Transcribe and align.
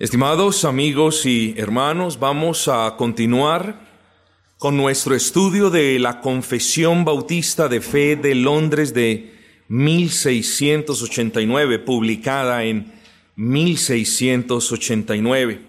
Estimados 0.00 0.64
amigos 0.64 1.24
y 1.26 1.54
hermanos, 1.58 2.18
vamos 2.18 2.66
a 2.68 2.96
continuar 2.96 3.86
con 4.56 4.78
nuestro 4.78 5.14
estudio 5.14 5.68
de 5.68 5.98
la 5.98 6.22
Confesión 6.22 7.04
Bautista 7.04 7.68
de 7.68 7.82
Fe 7.82 8.16
de 8.16 8.34
Londres 8.34 8.94
de 8.94 9.34
1689, 9.68 11.80
publicada 11.80 12.64
en 12.64 12.94
1689. 13.36 15.60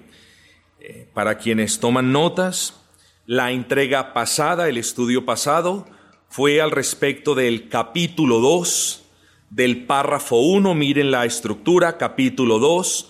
Eh, 0.79 1.09
para 1.13 1.37
quienes 1.37 1.81
toman 1.81 2.13
notas, 2.13 2.85
la 3.25 3.51
entrega 3.51 4.13
pasada, 4.13 4.69
el 4.69 4.77
estudio 4.77 5.25
pasado, 5.25 5.85
fue 6.29 6.61
al 6.61 6.71
respecto 6.71 7.35
del 7.35 7.67
capítulo 7.67 8.39
2 8.39 9.03
del 9.49 9.85
párrafo 9.85 10.37
1. 10.37 10.73
Miren 10.73 11.11
la 11.11 11.25
estructura, 11.25 11.97
capítulo 11.97 12.59
2 12.59 13.09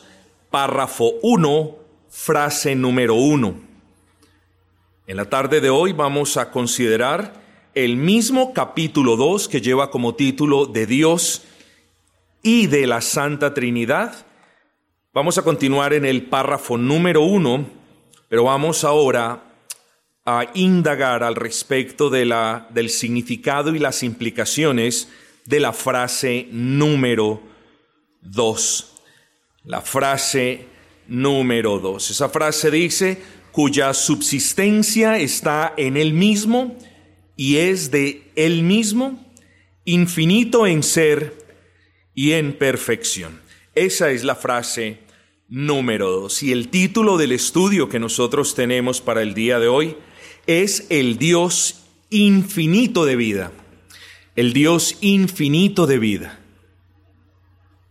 párrafo 0.52 1.14
1, 1.22 1.76
frase 2.10 2.76
número 2.76 3.16
1. 3.16 3.56
En 5.08 5.18
la 5.18 5.26
tarde 5.26 5.62
de 5.62 5.70
hoy 5.70 5.94
vamos 5.94 6.36
a 6.36 6.52
considerar 6.52 7.42
el 7.74 7.96
mismo 7.96 8.54
capítulo 8.54 9.16
2 9.16 9.48
que 9.48 9.62
lleva 9.62 9.90
como 9.90 10.14
título 10.16 10.66
de 10.66 10.86
Dios 10.86 11.44
y 12.44 12.68
de 12.68 12.86
la 12.86 13.00
Santa 13.00 13.54
Trinidad. 13.54 14.26
Vamos 15.14 15.38
a 15.38 15.44
continuar 15.44 15.94
en 15.94 16.04
el 16.04 16.24
párrafo 16.24 16.78
número 16.78 17.22
1, 17.22 17.66
pero 18.28 18.44
vamos 18.44 18.84
ahora 18.84 19.46
a 20.26 20.48
indagar 20.54 21.24
al 21.24 21.36
respecto 21.36 22.10
de 22.10 22.26
la, 22.26 22.68
del 22.72 22.90
significado 22.90 23.74
y 23.74 23.80
las 23.80 24.04
implicaciones 24.04 25.08
de 25.46 25.62
la 25.62 25.72
frase 25.72 26.50
número 26.52 27.42
2 28.22 28.91
la 29.64 29.82
frase 29.82 30.66
número 31.08 31.80
dos. 31.80 32.10
Esa 32.12 32.30
frase 32.30 32.72
dice, 32.72 33.22
cuya 33.52 33.94
subsistencia 33.94 35.18
está 35.18 35.74
en 35.78 35.98
él 35.98 36.14
mismo 36.14 36.78
y 37.36 37.58
es 37.58 37.92
de 37.92 38.24
él 38.36 38.64
mismo, 38.64 39.26
infinito 39.86 40.68
en 40.68 40.84
ser 40.84 41.36
y 42.14 42.34
en 42.34 42.54
perfección. 42.54 43.42
Esa 43.76 44.12
es 44.12 44.24
la 44.24 44.36
frase 44.36 45.00
número 45.48 46.12
dos. 46.12 46.44
Y 46.44 46.52
el 46.52 46.70
título 46.70 47.18
del 47.18 47.32
estudio 47.32 47.90
que 47.90 48.00
nosotros 48.00 48.56
tenemos 48.56 49.02
para 49.02 49.22
el 49.22 49.34
día 49.34 49.60
de 49.60 49.68
hoy 49.68 49.98
es 50.48 50.88
el 50.90 51.18
Dios 51.18 51.84
infinito 52.10 53.06
de 53.06 53.16
vida. 53.16 53.52
El 54.36 54.54
Dios 54.54 54.98
infinito 55.02 55.88
de 55.88 56.00
vida. 56.00 56.41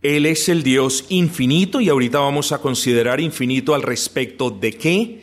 Él 0.01 0.25
es 0.25 0.49
el 0.49 0.63
Dios 0.63 1.05
infinito 1.09 1.79
y 1.79 1.89
ahorita 1.89 2.19
vamos 2.19 2.51
a 2.51 2.57
considerar 2.59 3.19
infinito 3.19 3.75
al 3.75 3.83
respecto 3.83 4.49
de 4.49 4.73
qué. 4.73 5.21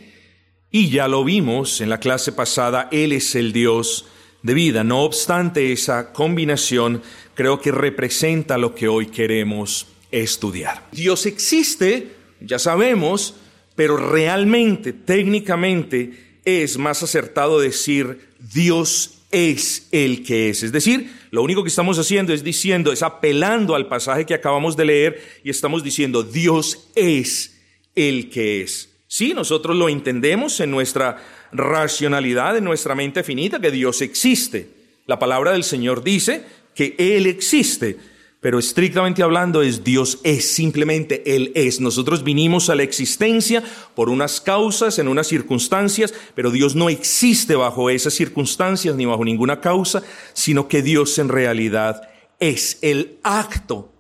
Y 0.70 0.90
ya 0.90 1.08
lo 1.08 1.24
vimos 1.24 1.80
en 1.80 1.90
la 1.90 1.98
clase 1.98 2.32
pasada, 2.32 2.88
Él 2.92 3.12
es 3.12 3.34
el 3.34 3.52
Dios 3.52 4.06
de 4.42 4.54
vida. 4.54 4.84
No 4.84 5.02
obstante, 5.02 5.72
esa 5.72 6.12
combinación 6.12 7.02
creo 7.34 7.60
que 7.60 7.72
representa 7.72 8.58
lo 8.58 8.74
que 8.74 8.86
hoy 8.86 9.06
queremos 9.06 9.88
estudiar. 10.10 10.86
Dios 10.92 11.26
existe, 11.26 12.12
ya 12.40 12.58
sabemos, 12.58 13.34
pero 13.74 13.96
realmente, 13.96 14.92
técnicamente, 14.92 16.40
es 16.44 16.78
más 16.78 17.02
acertado 17.02 17.60
decir 17.60 18.28
Dios 18.38 19.17
es 19.30 19.88
el 19.92 20.24
que 20.24 20.50
es. 20.50 20.62
Es 20.62 20.72
decir, 20.72 21.12
lo 21.30 21.42
único 21.42 21.62
que 21.62 21.68
estamos 21.68 21.98
haciendo 21.98 22.32
es 22.32 22.42
diciendo, 22.42 22.92
es 22.92 23.02
apelando 23.02 23.74
al 23.74 23.86
pasaje 23.86 24.24
que 24.24 24.34
acabamos 24.34 24.76
de 24.76 24.84
leer 24.86 25.22
y 25.44 25.50
estamos 25.50 25.82
diciendo, 25.82 26.22
Dios 26.22 26.88
es 26.94 27.60
el 27.94 28.30
que 28.30 28.62
es. 28.62 28.90
Sí, 29.06 29.34
nosotros 29.34 29.76
lo 29.76 29.88
entendemos 29.88 30.60
en 30.60 30.70
nuestra 30.70 31.16
racionalidad, 31.52 32.56
en 32.56 32.64
nuestra 32.64 32.94
mente 32.94 33.22
finita, 33.22 33.60
que 33.60 33.70
Dios 33.70 34.02
existe. 34.02 34.68
La 35.06 35.18
palabra 35.18 35.52
del 35.52 35.64
Señor 35.64 36.04
dice 36.04 36.44
que 36.74 36.94
Él 36.98 37.26
existe 37.26 37.96
pero 38.40 38.60
estrictamente 38.60 39.22
hablando 39.22 39.62
es 39.62 39.82
Dios 39.82 40.20
es, 40.22 40.48
simplemente 40.52 41.34
Él 41.34 41.50
es. 41.56 41.80
Nosotros 41.80 42.22
vinimos 42.22 42.70
a 42.70 42.76
la 42.76 42.84
existencia 42.84 43.64
por 43.96 44.08
unas 44.08 44.40
causas, 44.40 44.98
en 45.00 45.08
unas 45.08 45.26
circunstancias, 45.26 46.14
pero 46.36 46.52
Dios 46.52 46.76
no 46.76 46.88
existe 46.88 47.56
bajo 47.56 47.90
esas 47.90 48.14
circunstancias 48.14 48.94
ni 48.94 49.06
bajo 49.06 49.24
ninguna 49.24 49.60
causa, 49.60 50.02
sino 50.34 50.68
que 50.68 50.82
Dios 50.82 51.18
en 51.18 51.28
realidad 51.28 52.08
es 52.38 52.78
el 52.82 53.18
acto 53.24 53.92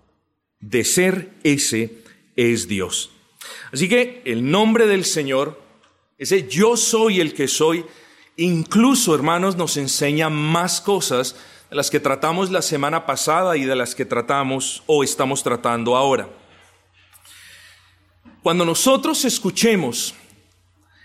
de 0.60 0.84
ser 0.84 1.30
ese 1.42 1.98
es 2.36 2.68
Dios. 2.68 3.10
Así 3.72 3.88
que 3.88 4.22
el 4.24 4.48
nombre 4.48 4.86
del 4.86 5.04
Señor, 5.04 5.60
ese 6.16 6.46
yo 6.46 6.76
soy 6.76 7.20
el 7.20 7.34
que 7.34 7.48
soy, 7.48 7.84
incluso 8.36 9.16
hermanos 9.16 9.56
nos 9.56 9.76
enseña 9.76 10.30
más 10.30 10.80
cosas 10.80 11.34
las 11.70 11.90
que 11.90 12.00
tratamos 12.00 12.50
la 12.50 12.62
semana 12.62 13.06
pasada 13.06 13.56
y 13.56 13.64
de 13.64 13.76
las 13.76 13.94
que 13.94 14.04
tratamos 14.04 14.82
o 14.86 15.04
estamos 15.04 15.42
tratando 15.42 15.96
ahora. 15.96 16.28
Cuando 18.42 18.64
nosotros 18.64 19.24
escuchemos 19.24 20.14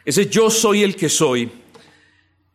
ese 0.06 0.28
yo 0.28 0.50
soy 0.50 0.84
el 0.84 0.96
que 0.96 1.10
soy, 1.10 1.52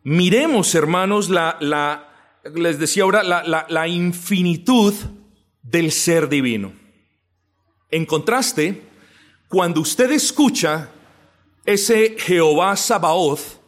miremos, 0.03 0.75
hermanos, 0.75 1.29
la, 1.29 1.57
la 1.59 2.05
les 2.53 2.79
decía 2.79 3.03
ahora, 3.03 3.23
la, 3.23 3.65
la 3.67 3.87
infinitud 3.87 4.93
del 5.61 5.91
ser 5.91 6.29
divino. 6.29 6.73
En 7.91 8.05
contraste, 8.05 8.83
cuando 9.47 9.81
usted 9.81 10.11
escucha 10.11 10.89
ese 11.65 12.15
Jehová 12.19 12.75
Sabaoth, 12.75 13.59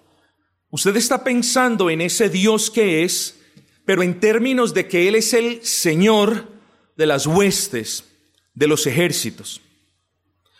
usted 0.69 0.95
está 0.95 1.23
pensando 1.23 1.89
en 1.89 2.01
ese 2.01 2.29
Dios 2.29 2.69
que 2.69 3.03
es, 3.03 3.40
pero 3.85 4.03
en 4.03 4.19
términos 4.19 4.73
de 4.73 4.87
que 4.87 5.07
Él 5.07 5.15
es 5.15 5.33
el 5.33 5.63
Señor 5.63 6.47
de 6.95 7.05
las 7.05 7.27
huestes, 7.27 8.05
de 8.53 8.67
los 8.67 8.85
ejércitos. 8.87 9.61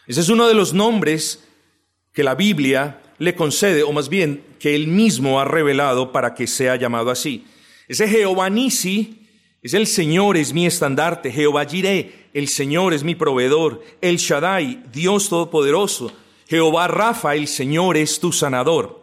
Ese 0.07 0.21
es 0.21 0.29
uno 0.29 0.47
de 0.47 0.53
los 0.53 0.73
nombres 0.73 1.43
que 2.13 2.23
la 2.23 2.35
Biblia 2.35 3.01
le 3.17 3.35
concede, 3.35 3.83
o 3.83 3.91
más 3.91 4.09
bien 4.09 4.43
que 4.59 4.75
Él 4.75 4.87
mismo 4.87 5.39
ha 5.39 5.45
revelado 5.45 6.11
para 6.11 6.33
que 6.33 6.47
sea 6.47 6.75
llamado 6.75 7.11
así. 7.11 7.45
Ese 7.87 8.07
Jehová 8.07 8.49
Nisi 8.49 9.27
es 9.61 9.73
el 9.73 9.85
Señor, 9.85 10.37
es 10.37 10.53
mi 10.53 10.65
estandarte. 10.65 11.31
Jehová 11.31 11.65
Jireh, 11.65 12.29
el 12.33 12.47
Señor 12.47 12.93
es 12.93 13.03
mi 13.03 13.13
proveedor. 13.13 13.83
El 14.01 14.17
Shaddai, 14.17 14.83
Dios 14.91 15.29
Todopoderoso. 15.29 16.11
Jehová 16.47 16.87
Rafa, 16.87 17.35
el 17.35 17.47
Señor 17.47 17.95
es 17.95 18.19
tu 18.19 18.31
sanador. 18.31 19.00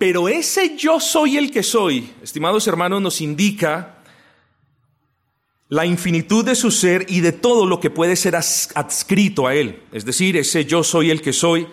Pero 0.00 0.30
ese 0.30 0.78
yo 0.78 0.98
soy 0.98 1.36
el 1.36 1.50
que 1.50 1.62
soy, 1.62 2.08
estimados 2.22 2.66
hermanos, 2.66 3.02
nos 3.02 3.20
indica 3.20 3.98
la 5.68 5.84
infinitud 5.84 6.42
de 6.42 6.54
su 6.54 6.70
ser 6.70 7.04
y 7.10 7.20
de 7.20 7.32
todo 7.32 7.66
lo 7.66 7.80
que 7.80 7.90
puede 7.90 8.16
ser 8.16 8.34
adscrito 8.34 9.46
a 9.46 9.54
él. 9.54 9.82
Es 9.92 10.06
decir, 10.06 10.38
ese 10.38 10.64
yo 10.64 10.82
soy 10.84 11.10
el 11.10 11.20
que 11.20 11.34
soy 11.34 11.66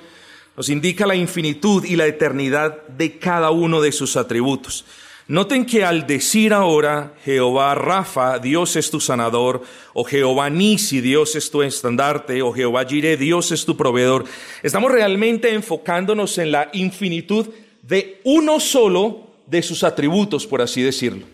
nos 0.57 0.67
indica 0.67 1.07
la 1.07 1.15
infinitud 1.15 1.85
y 1.85 1.95
la 1.95 2.05
eternidad 2.05 2.85
de 2.89 3.17
cada 3.17 3.49
uno 3.51 3.79
de 3.79 3.93
sus 3.93 4.17
atributos. 4.17 4.83
Noten 5.29 5.65
que 5.65 5.85
al 5.85 6.05
decir 6.05 6.53
ahora 6.53 7.13
Jehová 7.23 7.75
Rafa, 7.75 8.39
Dios 8.39 8.75
es 8.75 8.91
tu 8.91 8.99
sanador, 8.99 9.63
o 9.93 10.03
Jehová 10.03 10.49
Nisi, 10.49 10.99
Dios 10.99 11.37
es 11.37 11.49
tu 11.49 11.61
estandarte, 11.61 12.41
o 12.41 12.51
Jehová 12.51 12.83
Jireh, 12.83 13.15
Dios 13.15 13.53
es 13.53 13.65
tu 13.65 13.77
proveedor, 13.77 14.25
estamos 14.63 14.91
realmente 14.91 15.53
enfocándonos 15.53 16.37
en 16.39 16.51
la 16.51 16.69
infinitud 16.73 17.47
de 17.87 18.19
uno 18.23 18.59
solo 18.59 19.27
de 19.45 19.61
sus 19.61 19.83
atributos, 19.83 20.45
por 20.45 20.61
así 20.61 20.81
decirlo. 20.81 21.25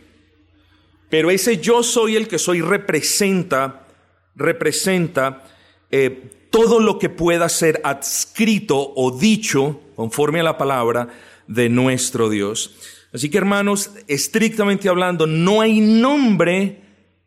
Pero 1.10 1.32
ese 1.32 1.58
yo 1.58 1.84
soy 1.84 2.16
el 2.16 2.28
que 2.28 2.40
soy 2.40 2.62
representa, 2.62 3.88
representa 4.36 5.44
eh, 5.92 6.32
todo 6.50 6.80
lo 6.80 7.00
que 7.00 7.10
pueda 7.10 7.50
ser 7.50 7.82
adscrito 7.84 8.94
o 8.96 9.18
dicho 9.18 9.82
conforme 9.96 10.40
a 10.40 10.44
la 10.44 10.58
palabra 10.58 11.10
de 11.48 11.70
nuestro 11.70 12.30
Dios. 12.30 12.76
Así 13.14 13.30
que 13.30 13.38
hermanos, 13.38 13.92
estrictamente 14.08 14.90
hablando, 14.90 15.28
no 15.28 15.62
hay 15.62 15.82
nombre 15.82 16.82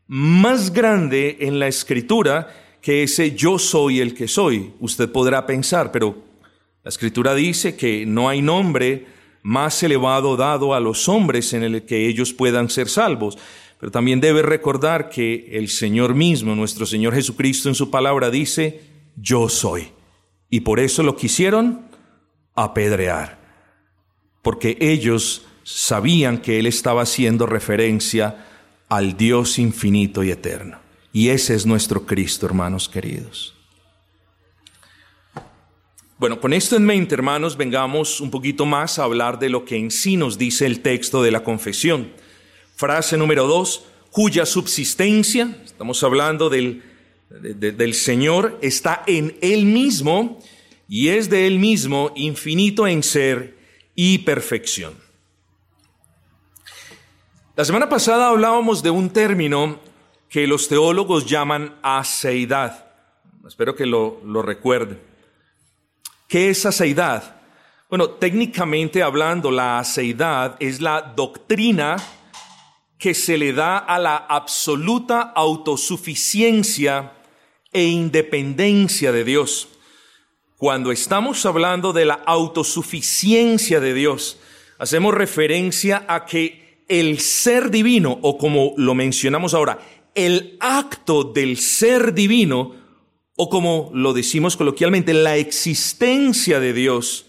más 0.09 0.73
grande 0.73 1.39
en 1.41 1.59
la 1.59 1.69
escritura 1.69 2.49
que 2.81 3.03
ese 3.03 3.35
yo 3.35 3.59
soy 3.59 4.01
el 4.01 4.15
que 4.15 4.29
soy. 4.29 4.73
Usted 4.81 5.11
podrá 5.11 5.47
pensar, 5.47 5.91
pero 5.91 6.17
la 6.83 6.89
escritura 6.89 7.35
dice 7.35 7.77
que 7.77 8.07
no 8.07 8.29
hay 8.29 8.43
nombre 8.43 9.16
más 9.47 9.81
elevado 9.85 10.37
dado 10.37 10.75
a 10.75 10.81
los 10.81 11.09
hombres 11.09 11.53
en 11.53 11.63
el 11.63 11.85
que 11.85 12.09
ellos 12.09 12.33
puedan 12.33 12.69
ser 12.69 12.89
salvos. 12.89 13.39
Pero 13.79 13.93
también 13.93 14.21
debe 14.21 14.43
recordar 14.43 15.09
que 15.09 15.51
el 15.53 15.69
Señor 15.69 16.17
mismo, 16.17 16.57
nuestro 16.57 16.85
Señor 16.85 17.15
Jesucristo 17.15 17.69
en 17.69 17.77
su 17.77 17.89
palabra 17.89 18.29
dice, 18.31 18.81
yo 19.15 19.49
soy. 19.49 19.93
Y 20.51 20.61
por 20.61 20.81
eso 20.81 21.05
lo 21.05 21.15
quisieron 21.15 21.87
apedrear. 22.57 23.39
Porque 24.43 24.77
ellos 24.81 25.47
sabían 25.63 26.39
que 26.39 26.59
Él 26.59 26.67
estaba 26.67 27.03
haciendo 27.03 27.47
referencia 27.47 28.47
al 28.89 29.17
Dios 29.17 29.61
infinito 29.61 30.25
y 30.25 30.33
eterno. 30.33 30.79
Y 31.13 31.29
ese 31.29 31.55
es 31.55 31.67
nuestro 31.67 32.05
Cristo, 32.05 32.47
hermanos 32.47 32.89
queridos. 32.89 33.56
Bueno, 36.19 36.41
con 36.41 36.55
esto 36.55 36.77
en 36.77 36.87
mente, 36.87 37.15
hermanos, 37.15 37.59
vengamos 37.59 38.23
un 38.23 38.31
poquito 38.31 38.65
más 38.65 38.99
a 38.99 39.05
hablar 39.05 39.39
de 39.39 39.51
lo 39.51 39.67
que 39.67 39.77
en 39.77 39.91
sí 39.91 40.17
nos 40.17 40.39
dice 40.39 40.65
el 40.65 40.81
texto 40.81 41.23
de 41.23 41.31
la 41.31 41.45
confesión. 41.45 42.11
Frase 42.75 43.19
número 43.19 43.47
dos, 43.47 43.85
cuya 44.11 44.47
subsistencia, 44.47 45.55
estamos 45.63 46.03
hablando 46.03 46.49
del, 46.49 46.83
del 47.29 47.93
Señor, 47.93 48.59
está 48.63 49.05
en 49.07 49.37
Él 49.43 49.67
mismo 49.67 50.39
y 50.89 51.09
es 51.09 51.29
de 51.29 51.47
Él 51.47 51.59
mismo 51.59 52.13
infinito 52.17 52.87
en 52.87 53.03
ser 53.03 53.59
y 53.95 54.17
perfección. 54.19 54.95
La 57.57 57.67
semana 57.67 57.91
pasada 57.91 58.29
hablábamos 58.29 58.83
de 58.83 58.89
un 58.89 59.11
término 59.11 59.81
que 60.31 60.47
los 60.47 60.67
teólogos 60.69 61.27
llaman 61.27 61.75
aceidad. 61.83 62.87
Espero 63.47 63.77
que 63.77 63.85
lo, 63.85 64.23
lo 64.25 64.41
recuerden. 64.41 65.15
¿Qué 66.29 66.51
es 66.51 66.67
aceidad? 66.67 67.37
Bueno, 67.89 68.11
técnicamente 68.11 69.03
hablando, 69.03 69.53
la 69.53 69.79
aceidad 69.79 70.57
es 70.59 70.81
la 70.81 71.01
doctrina 71.01 71.97
que 72.99 73.15
se 73.15 73.39
le 73.39 73.53
da 73.53 73.79
a 73.79 73.99
la 74.01 74.17
absoluta 74.17 75.21
autosuficiencia 75.21 77.13
e 77.73 77.85
independencia 77.85 79.13
de 79.13 79.23
Dios. 79.23 79.69
Cuando 80.57 80.91
estamos 80.91 81.47
hablando 81.47 81.93
de 81.93 82.07
la 82.07 82.15
autosuficiencia 82.27 83.79
de 83.79 83.95
Dios, 83.95 84.41
hacemos 84.79 85.15
referencia 85.15 86.05
a 86.09 86.25
que 86.25 86.85
el 86.89 87.21
ser 87.21 87.71
divino, 87.71 88.19
o 88.23 88.37
como 88.37 88.73
lo 88.77 88.97
mencionamos 88.97 89.55
ahora, 89.55 89.79
el 90.15 90.57
acto 90.59 91.23
del 91.23 91.59
ser 91.59 92.15
divino, 92.15 92.86
o 93.37 93.51
como 93.51 93.91
lo 93.93 94.15
decimos 94.15 94.57
coloquialmente, 94.57 95.13
la 95.13 95.37
existencia 95.37 96.59
de 96.59 96.73
Dios 96.73 97.27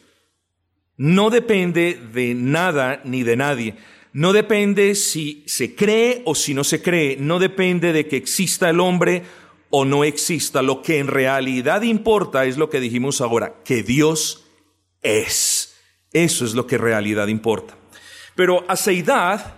no 0.95 1.29
depende 1.29 1.99
de 2.13 2.33
nada 2.33 3.01
ni 3.03 3.23
de 3.23 3.35
nadie. 3.35 3.75
No 4.13 4.33
depende 4.33 4.95
si 4.95 5.43
se 5.45 5.75
cree 5.75 6.23
o 6.25 6.33
si 6.33 6.53
no 6.53 6.63
se 6.63 6.81
cree. 6.81 7.17
No 7.17 7.39
depende 7.39 7.93
de 7.93 8.07
que 8.07 8.17
exista 8.17 8.69
el 8.69 8.79
hombre 8.79 9.23
o 9.69 9.85
no 9.85 10.03
exista. 10.03 10.61
Lo 10.61 10.81
que 10.81 10.97
en 10.97 11.07
realidad 11.07 11.83
importa 11.83 12.45
es 12.45 12.57
lo 12.57 12.69
que 12.69 12.79
dijimos 12.79 13.21
ahora, 13.21 13.55
que 13.63 13.83
Dios 13.83 14.45
es. 15.01 15.75
Eso 16.13 16.45
es 16.45 16.55
lo 16.55 16.65
que 16.65 16.75
en 16.75 16.81
realidad 16.81 17.27
importa. 17.27 17.77
Pero 18.33 18.65
aceidad 18.67 19.55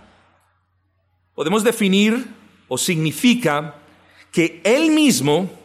podemos 1.34 1.62
definir 1.64 2.26
o 2.68 2.76
significa 2.76 3.76
que 4.32 4.60
Él 4.64 4.90
mismo 4.90 5.59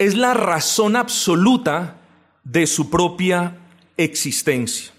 es 0.00 0.16
la 0.16 0.32
razón 0.32 0.96
absoluta 0.96 2.00
de 2.42 2.66
su 2.66 2.88
propia 2.88 3.58
existencia. 3.98 4.92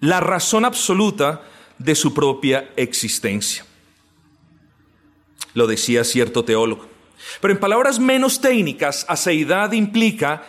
La 0.00 0.20
razón 0.20 0.64
absoluta 0.64 1.42
de 1.76 1.94
su 1.94 2.14
propia 2.14 2.70
existencia. 2.76 3.66
Lo 5.52 5.66
decía 5.66 6.02
cierto 6.02 6.46
teólogo. 6.46 6.88
Pero 7.42 7.52
en 7.52 7.60
palabras 7.60 7.98
menos 7.98 8.40
técnicas, 8.40 9.04
aceidad 9.06 9.72
implica 9.72 10.46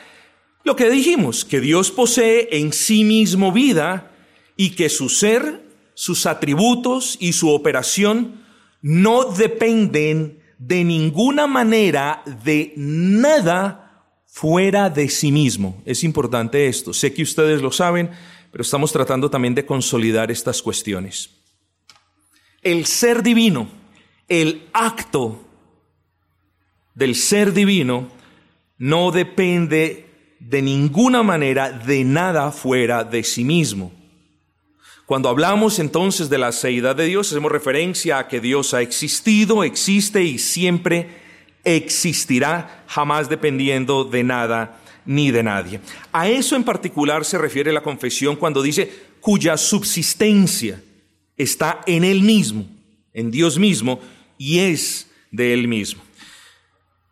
lo 0.64 0.78
que 0.78 0.90
dijimos, 0.90 1.44
que 1.44 1.60
Dios 1.60 1.92
posee 1.92 2.48
en 2.52 2.72
sí 2.72 3.04
mismo 3.04 3.52
vida 3.52 4.14
y 4.56 4.76
que 4.76 4.88
su 4.88 5.10
ser, 5.10 5.62
sus 5.94 6.26
atributos 6.26 7.18
y 7.20 7.34
su 7.34 7.50
operación 7.50 8.46
no 8.82 9.26
dependen 9.26 10.39
de 10.60 10.84
ninguna 10.84 11.48
manera 11.48 12.22
de 12.44 12.74
nada 12.76 14.14
fuera 14.28 14.90
de 14.90 15.10
sí 15.10 15.32
mismo. 15.32 15.82
Es 15.86 16.04
importante 16.04 16.68
esto. 16.68 16.94
Sé 16.94 17.14
que 17.14 17.24
ustedes 17.24 17.62
lo 17.62 17.72
saben, 17.72 18.12
pero 18.52 18.62
estamos 18.62 18.92
tratando 18.92 19.30
también 19.30 19.56
de 19.56 19.66
consolidar 19.66 20.30
estas 20.30 20.62
cuestiones. 20.62 21.30
El 22.62 22.86
ser 22.86 23.24
divino, 23.24 23.70
el 24.28 24.68
acto 24.74 25.46
del 26.94 27.16
ser 27.16 27.54
divino, 27.54 28.10
no 28.78 29.12
depende 29.12 30.36
de 30.40 30.62
ninguna 30.62 31.24
manera 31.24 31.72
de 31.72 32.04
nada 32.04 32.52
fuera 32.52 33.06
de 33.06 33.24
sí 33.24 33.46
mismo. 33.46 33.94
Cuando 35.10 35.30
hablamos 35.30 35.80
entonces 35.80 36.30
de 36.30 36.38
la 36.38 36.52
seidad 36.52 36.96
de 36.96 37.06
Dios, 37.06 37.32
hacemos 37.32 37.52
referencia 37.52 38.20
a 38.20 38.28
que 38.28 38.40
Dios 38.40 38.76
ha 38.76 38.84
existido, 38.84 39.64
existe 39.64 40.22
y 40.22 40.38
siempre 40.38 41.10
existirá, 41.64 42.84
jamás 42.86 43.28
dependiendo 43.28 44.04
de 44.04 44.24
nada 44.24 44.80
ni 45.08 45.32
de 45.32 45.42
nadie. 45.42 45.80
A 46.12 46.30
eso 46.30 46.56
en 46.56 46.64
particular 46.64 47.26
se 47.26 47.40
refiere 47.40 47.74
la 47.74 47.82
confesión 47.82 48.36
cuando 48.36 48.62
dice 48.62 48.88
cuya 49.20 49.58
subsistencia 49.58 50.80
está 51.36 51.82
en 51.88 52.04
Él 52.04 52.22
mismo, 52.22 52.68
en 53.12 53.32
Dios 53.32 53.58
mismo, 53.58 54.00
y 54.38 54.60
es 54.60 55.10
de 55.32 55.54
Él 55.54 55.68
mismo. 55.68 56.04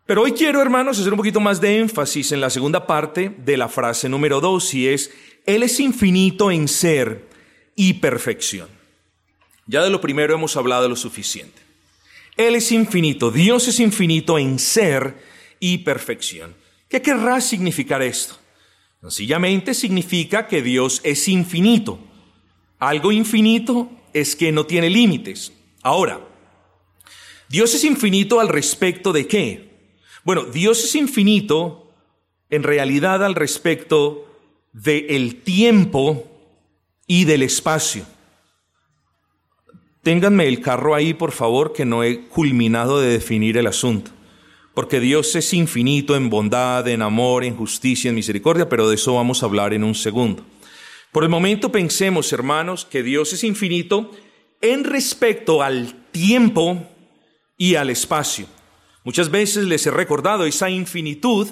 Pero 0.06 0.22
hoy 0.22 0.30
quiero, 0.30 0.62
hermanos, 0.62 1.00
hacer 1.00 1.12
un 1.12 1.18
poquito 1.18 1.40
más 1.40 1.60
de 1.60 1.80
énfasis 1.80 2.30
en 2.30 2.40
la 2.40 2.50
segunda 2.50 2.86
parte 2.86 3.34
de 3.44 3.56
la 3.56 3.68
frase 3.68 4.08
número 4.08 4.40
dos, 4.40 4.72
y 4.72 4.86
es, 4.86 5.10
Él 5.46 5.64
es 5.64 5.80
infinito 5.80 6.52
en 6.52 6.68
ser 6.68 7.27
y 7.78 7.94
perfección. 7.94 8.68
Ya 9.66 9.84
de 9.84 9.90
lo 9.90 10.00
primero 10.00 10.34
hemos 10.34 10.56
hablado 10.56 10.88
lo 10.88 10.96
suficiente. 10.96 11.62
Él 12.36 12.56
es 12.56 12.72
infinito, 12.72 13.30
Dios 13.30 13.68
es 13.68 13.78
infinito 13.78 14.36
en 14.36 14.58
ser 14.58 15.22
y 15.60 15.78
perfección. 15.78 16.56
¿Qué 16.88 17.00
querrá 17.00 17.40
significar 17.40 18.02
esto? 18.02 18.36
Sencillamente 19.00 19.74
significa 19.74 20.48
que 20.48 20.60
Dios 20.60 21.00
es 21.04 21.28
infinito. 21.28 22.00
Algo 22.80 23.12
infinito 23.12 23.88
es 24.12 24.34
que 24.34 24.50
no 24.50 24.66
tiene 24.66 24.90
límites. 24.90 25.52
Ahora, 25.82 26.20
Dios 27.48 27.72
es 27.76 27.84
infinito 27.84 28.40
al 28.40 28.48
respecto 28.48 29.12
de 29.12 29.28
qué? 29.28 29.92
Bueno, 30.24 30.42
Dios 30.46 30.82
es 30.82 30.96
infinito 30.96 31.92
en 32.50 32.64
realidad 32.64 33.24
al 33.24 33.36
respecto 33.36 34.26
del 34.72 35.06
el 35.10 35.42
tiempo 35.42 36.37
y 37.08 37.24
del 37.24 37.42
espacio. 37.42 38.04
Ténganme 40.02 40.46
el 40.46 40.60
carro 40.60 40.94
ahí, 40.94 41.14
por 41.14 41.32
favor, 41.32 41.72
que 41.72 41.84
no 41.84 42.04
he 42.04 42.28
culminado 42.28 43.00
de 43.00 43.08
definir 43.08 43.56
el 43.56 43.66
asunto. 43.66 44.12
Porque 44.74 45.00
Dios 45.00 45.34
es 45.34 45.52
infinito 45.52 46.14
en 46.14 46.30
bondad, 46.30 46.86
en 46.86 47.02
amor, 47.02 47.42
en 47.42 47.56
justicia, 47.56 48.10
en 48.10 48.14
misericordia, 48.14 48.68
pero 48.68 48.88
de 48.88 48.94
eso 48.94 49.14
vamos 49.14 49.42
a 49.42 49.46
hablar 49.46 49.74
en 49.74 49.82
un 49.82 49.96
segundo. 49.96 50.44
Por 51.10 51.24
el 51.24 51.30
momento 51.30 51.72
pensemos, 51.72 52.32
hermanos, 52.32 52.84
que 52.84 53.02
Dios 53.02 53.32
es 53.32 53.42
infinito 53.42 54.12
en 54.60 54.84
respecto 54.84 55.62
al 55.62 55.94
tiempo 56.12 56.86
y 57.56 57.74
al 57.74 57.90
espacio. 57.90 58.46
Muchas 59.02 59.30
veces 59.30 59.64
les 59.64 59.86
he 59.86 59.90
recordado 59.90 60.44
esa 60.44 60.70
infinitud 60.70 61.48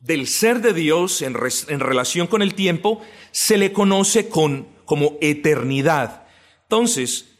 del 0.00 0.28
ser 0.28 0.60
de 0.60 0.74
Dios 0.74 1.22
en, 1.22 1.34
en 1.68 1.80
relación 1.80 2.26
con 2.26 2.42
el 2.42 2.54
tiempo, 2.54 3.00
se 3.32 3.56
le 3.56 3.72
conoce 3.72 4.28
con 4.28 4.77
como 4.88 5.18
eternidad. 5.20 6.22
Entonces, 6.62 7.36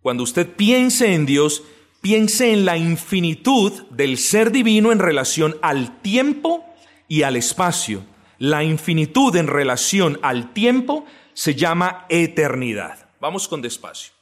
cuando 0.00 0.22
usted 0.22 0.48
piense 0.56 1.12
en 1.12 1.26
Dios, 1.26 1.62
piense 2.00 2.54
en 2.54 2.64
la 2.64 2.78
infinitud 2.78 3.70
del 3.90 4.16
ser 4.16 4.50
divino 4.50 4.92
en 4.92 4.98
relación 4.98 5.58
al 5.60 6.00
tiempo 6.00 6.64
y 7.06 7.20
al 7.22 7.36
espacio. 7.36 8.02
La 8.38 8.64
infinitud 8.64 9.36
en 9.36 9.46
relación 9.46 10.18
al 10.22 10.54
tiempo 10.54 11.04
se 11.34 11.54
llama 11.54 12.06
eternidad. 12.08 13.10
Vamos 13.20 13.46
con 13.46 13.60
despacio. 13.60 14.14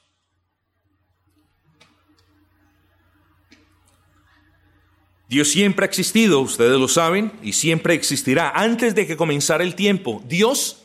Dios 5.29 5.47
siempre 5.47 5.85
ha 5.85 5.87
existido, 5.87 6.41
ustedes 6.41 6.77
lo 6.77 6.89
saben, 6.89 7.31
y 7.41 7.53
siempre 7.53 7.93
existirá. 7.93 8.49
Antes 8.49 8.95
de 8.95 9.07
que 9.07 9.15
comenzara 9.15 9.63
el 9.63 9.75
tiempo, 9.75 10.21
Dios 10.27 10.83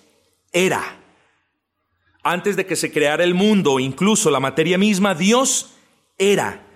era. 0.53 1.00
Antes 2.23 2.57
de 2.57 2.67
que 2.67 2.77
se 2.77 2.93
creara 2.93 3.25
el 3.25 3.35
mundo, 3.35 3.81
incluso 3.81 4.31
la 4.31 4.41
materia 4.41 4.77
misma, 4.77 5.15
Dios 5.15 5.75
era. 6.19 6.67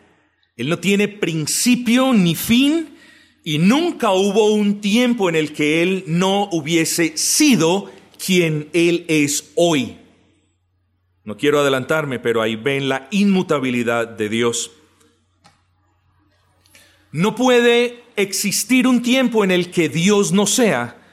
Él 0.57 0.69
no 0.69 0.79
tiene 0.79 1.09
principio 1.09 2.13
ni 2.15 2.35
fin 2.35 2.97
y 3.43 3.59
nunca 3.59 4.13
hubo 4.13 4.53
un 4.53 4.81
tiempo 4.81 5.29
en 5.29 5.37
el 5.37 5.53
que 5.53 5.83
Él 5.83 6.05
no 6.07 6.49
hubiese 6.51 7.17
sido 7.19 7.91
quien 8.25 8.71
Él 8.73 9.05
es 9.09 9.53
hoy. 9.55 9.99
No 11.25 11.37
quiero 11.37 11.61
adelantarme, 11.61 12.19
pero 12.19 12.41
ahí 12.41 12.57
ven 12.57 12.89
la 12.89 13.09
inmutabilidad 13.11 14.09
de 14.09 14.29
Dios. 14.29 14.71
No 17.13 17.35
puede 17.35 18.03
existir 18.17 18.87
un 18.87 19.03
tiempo 19.03 19.45
en 19.45 19.51
el 19.51 19.71
que 19.71 19.89
Dios 19.89 20.33
no 20.33 20.47
sea, 20.47 21.04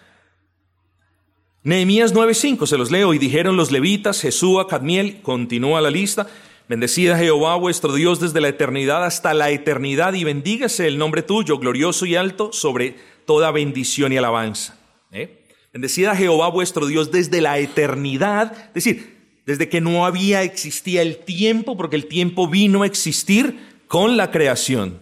Nehemías 1.64 2.14
9:5, 2.14 2.66
se 2.66 2.78
los 2.78 2.90
leo, 2.90 3.14
y 3.14 3.20
dijeron 3.20 3.56
los 3.56 3.72
levitas, 3.72 4.22
Jesúa, 4.22 4.68
Cadmiel, 4.68 5.22
continúa 5.22 5.80
la 5.80 5.92
lista, 5.92 6.28
bendecida 6.68 7.20
Jehová 7.20 7.56
vuestro 7.56 7.94
Dios 7.94 8.20
desde 8.20 8.42
la 8.42 8.48
eternidad 8.48 9.06
hasta 9.06 9.36
la 9.36 9.52
eternidad, 9.52 10.16
y 10.16 10.24
bendígase 10.24 10.88
el 10.88 10.98
nombre 10.98 11.22
tuyo, 11.22 11.60
glorioso 11.60 12.08
y 12.08 12.16
alto, 12.16 12.52
sobre 12.52 12.96
toda 13.26 13.52
bendición 13.52 14.12
y 14.12 14.18
alabanza. 14.18 14.80
¿Eh? 15.12 15.44
Bendecid 15.72 16.06
a 16.06 16.16
Jehová 16.16 16.50
vuestro 16.50 16.88
Dios 16.88 17.12
desde 17.12 17.42
la 17.42 17.60
eternidad, 17.60 18.54
es 18.70 18.74
decir, 18.74 19.22
desde 19.46 19.70
que 19.70 19.82
no 19.82 20.06
había 20.08 20.42
existía 20.42 21.04
el 21.04 21.18
tiempo, 21.18 21.78
porque 21.78 21.96
el 21.96 22.08
tiempo 22.08 22.48
vino 22.48 22.82
a 22.82 22.88
existir 22.88 23.60
con 23.88 24.18
la 24.18 24.32
creación. 24.32 25.00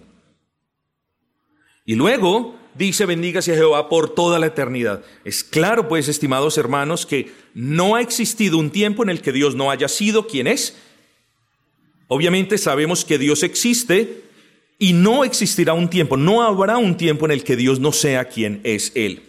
Y 1.86 1.96
luego 1.96 2.59
dice, 2.80 3.06
bendígase 3.06 3.52
a 3.52 3.56
Jehová 3.56 3.90
por 3.90 4.16
toda 4.16 4.40
la 4.40 4.48
eternidad. 4.48 5.04
Es 5.24 5.44
claro, 5.44 5.88
pues, 5.88 6.08
estimados 6.08 6.58
hermanos, 6.58 7.06
que 7.06 7.32
no 7.54 7.96
ha 7.96 8.02
existido 8.02 8.58
un 8.58 8.72
tiempo 8.72 9.04
en 9.04 9.10
el 9.10 9.22
que 9.22 9.32
Dios 9.32 9.54
no 9.54 9.70
haya 9.70 9.88
sido 9.88 10.26
quien 10.26 10.48
es. 10.48 10.76
Obviamente 12.08 12.58
sabemos 12.58 13.06
que 13.06 13.20
Dios 13.20 13.44
existe 13.44 14.24
y 14.80 14.94
no 14.94 15.24
existirá 15.26 15.74
un 15.74 15.90
tiempo, 15.90 16.18
no 16.18 16.42
habrá 16.42 16.78
un 16.78 16.96
tiempo 16.98 17.26
en 17.26 17.32
el 17.32 17.44
que 17.44 17.58
Dios 17.58 17.80
no 17.80 17.92
sea 17.92 18.26
quien 18.26 18.62
es 18.64 18.94
Él. 18.96 19.22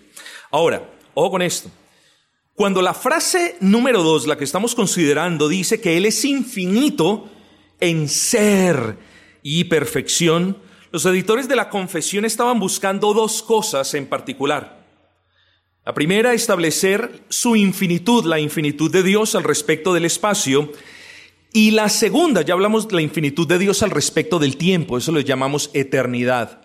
Ahora, 0.50 0.88
ojo 1.12 1.32
con 1.32 1.42
esto. 1.42 1.70
Cuando 2.54 2.82
la 2.82 2.94
frase 2.94 3.56
número 3.60 4.02
dos, 4.02 4.26
la 4.26 4.38
que 4.38 4.44
estamos 4.44 4.74
considerando, 4.74 5.48
dice 5.48 5.80
que 5.80 5.96
Él 5.96 6.06
es 6.06 6.24
infinito 6.24 7.28
en 7.80 8.08
ser 8.08 8.96
y 9.42 9.64
perfección, 9.64 10.56
los 10.92 11.06
editores 11.06 11.46
de 11.48 11.56
la 11.56 11.68
confesión 11.68 12.24
estaban 12.24 12.58
buscando 12.58 13.14
dos 13.14 13.42
cosas 13.42 13.94
en 13.94 14.06
particular. 14.06 14.80
La 15.86 15.94
primera, 15.94 16.34
establecer 16.34 17.22
su 17.28 17.56
infinitud, 17.56 18.24
la 18.24 18.38
infinitud 18.38 18.90
de 18.90 19.02
Dios 19.02 19.34
al 19.34 19.44
respecto 19.44 19.94
del 19.94 20.04
espacio. 20.04 20.72
Y 21.52 21.70
la 21.70 21.88
segunda, 21.88 22.42
ya 22.42 22.54
hablamos 22.54 22.86
de 22.86 22.96
la 22.96 23.02
infinitud 23.02 23.46
de 23.46 23.58
Dios 23.58 23.82
al 23.82 23.90
respecto 23.90 24.38
del 24.38 24.56
tiempo, 24.56 24.98
eso 24.98 25.10
lo 25.10 25.20
llamamos 25.20 25.70
eternidad. 25.72 26.62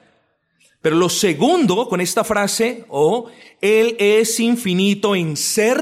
Pero 0.81 0.97
lo 0.97 1.09
segundo, 1.09 1.87
con 1.87 2.01
esta 2.01 2.23
frase, 2.23 2.85
o 2.89 3.31
Él 3.61 3.95
es 3.97 4.39
infinito 4.39 5.15
en 5.15 5.37
ser, 5.37 5.79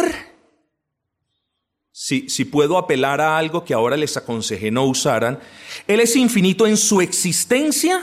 si, 1.91 2.29
si 2.29 2.45
puedo 2.45 2.77
apelar 2.77 3.19
a 3.19 3.37
algo 3.37 3.65
que 3.65 3.73
ahora 3.73 3.97
les 3.97 4.15
aconsejé 4.15 4.71
no 4.71 4.85
usaran, 4.85 5.39
Él 5.87 5.99
es 5.99 6.15
infinito 6.15 6.65
en 6.65 6.77
su 6.77 7.01
existencia 7.01 8.01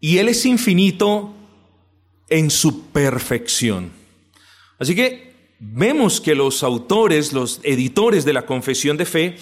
y 0.00 0.18
Él 0.18 0.28
es 0.28 0.46
infinito 0.46 1.34
en 2.28 2.50
su 2.50 2.86
perfección. 2.90 3.92
Así 4.78 4.94
que 4.94 5.34
vemos 5.58 6.20
que 6.20 6.34
los 6.34 6.62
autores, 6.62 7.32
los 7.32 7.60
editores 7.62 8.24
de 8.24 8.32
la 8.32 8.46
confesión 8.46 8.96
de 8.96 9.06
fe, 9.06 9.36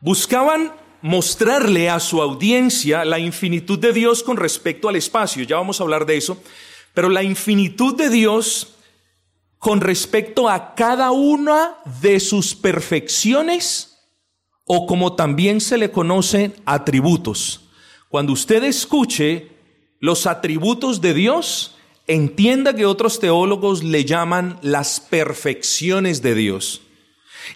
buscaban 0.00 0.72
mostrarle 1.02 1.90
a 1.90 2.00
su 2.00 2.22
audiencia 2.22 3.04
la 3.04 3.18
infinitud 3.18 3.78
de 3.78 3.92
Dios 3.92 4.22
con 4.22 4.36
respecto 4.36 4.88
al 4.88 4.96
espacio. 4.96 5.42
Ya 5.42 5.56
vamos 5.56 5.80
a 5.80 5.82
hablar 5.82 6.06
de 6.06 6.16
eso. 6.16 6.40
Pero 6.94 7.08
la 7.08 7.22
infinitud 7.22 7.96
de 7.96 8.08
Dios 8.08 8.74
con 9.58 9.80
respecto 9.80 10.48
a 10.48 10.74
cada 10.74 11.10
una 11.10 11.76
de 12.00 12.20
sus 12.20 12.54
perfecciones 12.54 13.98
o 14.64 14.86
como 14.86 15.14
también 15.14 15.60
se 15.60 15.78
le 15.78 15.90
conocen 15.90 16.54
atributos. 16.64 17.68
Cuando 18.08 18.32
usted 18.32 18.64
escuche 18.64 19.48
los 20.02 20.26
atributos 20.26 21.00
de 21.00 21.14
Dios, 21.14 21.76
entienda 22.08 22.74
que 22.74 22.86
otros 22.86 23.20
teólogos 23.20 23.84
le 23.84 24.04
llaman 24.04 24.58
las 24.60 24.98
perfecciones 24.98 26.22
de 26.22 26.34
Dios. 26.34 26.82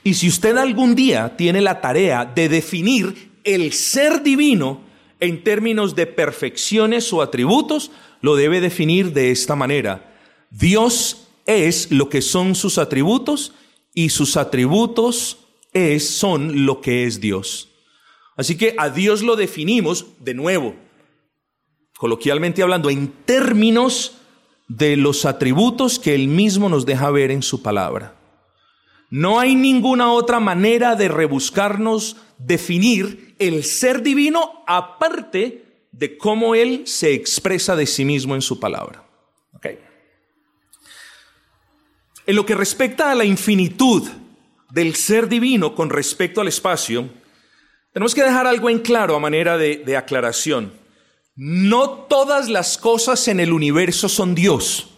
Y 0.05 0.15
si 0.15 0.29
usted 0.29 0.57
algún 0.57 0.95
día 0.95 1.37
tiene 1.37 1.61
la 1.61 1.81
tarea 1.81 2.25
de 2.25 2.49
definir 2.49 3.33
el 3.43 3.73
ser 3.73 4.23
divino 4.23 4.81
en 5.19 5.43
términos 5.43 5.97
de 5.97 6.07
perfecciones 6.07 7.13
o 7.13 7.21
atributos, 7.21 7.91
lo 8.21 8.37
debe 8.37 8.61
definir 8.61 9.13
de 9.13 9.33
esta 9.33 9.57
manera. 9.57 10.17
Dios 10.51 11.27
es 11.47 11.91
lo 11.91 12.09
que 12.09 12.23
son 12.23 12.55
sus 12.55 12.79
atributos 12.79 13.55
y 13.93 14.11
sus 14.11 14.37
atributos 14.37 15.39
es, 15.73 16.09
son 16.09 16.65
lo 16.65 16.81
que 16.81 17.07
es 17.07 17.21
Dios. 17.21 17.71
Así 18.37 18.57
que 18.57 18.77
a 18.79 18.89
Dios 18.89 19.23
lo 19.23 19.35
definimos 19.35 20.07
de 20.21 20.35
nuevo 20.35 20.86
coloquialmente 21.97 22.63
hablando, 22.63 22.91
en 22.91 23.09
términos 23.09 24.19
de 24.69 24.97
los 24.97 25.25
atributos 25.25 25.99
que 25.99 26.15
Él 26.15 26.29
mismo 26.29 26.69
nos 26.69 26.87
deja 26.87 27.11
ver 27.11 27.31
en 27.31 27.43
su 27.43 27.63
palabra. 27.63 28.15
No 29.11 29.39
hay 29.39 29.55
ninguna 29.55 30.11
otra 30.11 30.41
manera 30.41 30.97
de 30.97 31.09
rebuscarnos, 31.09 32.17
definir 32.39 33.35
el 33.39 33.65
ser 33.65 34.03
divino 34.03 34.65
aparte 34.67 35.87
de 35.93 36.19
cómo 36.19 36.55
Él 36.55 36.83
se 36.87 37.15
expresa 37.15 37.77
de 37.77 37.87
sí 37.87 38.05
mismo 38.05 38.35
en 38.35 38.43
su 38.43 38.61
palabra. 38.61 39.05
En 42.27 42.35
lo 42.35 42.45
que 42.45 42.57
respecta 42.57 43.13
a 43.13 43.15
la 43.15 43.25
infinitud 43.25 44.03
del 44.71 44.97
ser 44.97 45.29
divino 45.29 45.77
con 45.77 45.91
respecto 45.91 46.41
al 46.41 46.49
espacio, 46.49 47.09
tenemos 47.93 48.17
que 48.17 48.25
dejar 48.25 48.49
algo 48.49 48.69
en 48.69 48.81
claro 48.81 49.15
a 49.15 49.21
manera 49.21 49.57
de, 49.57 49.77
de 49.77 49.97
aclaración. 49.97 50.73
No 51.37 51.91
todas 51.91 52.49
las 52.49 52.79
cosas 52.79 53.29
en 53.29 53.41
el 53.41 53.53
universo 53.53 54.09
son 54.09 54.35
Dios. 54.35 54.89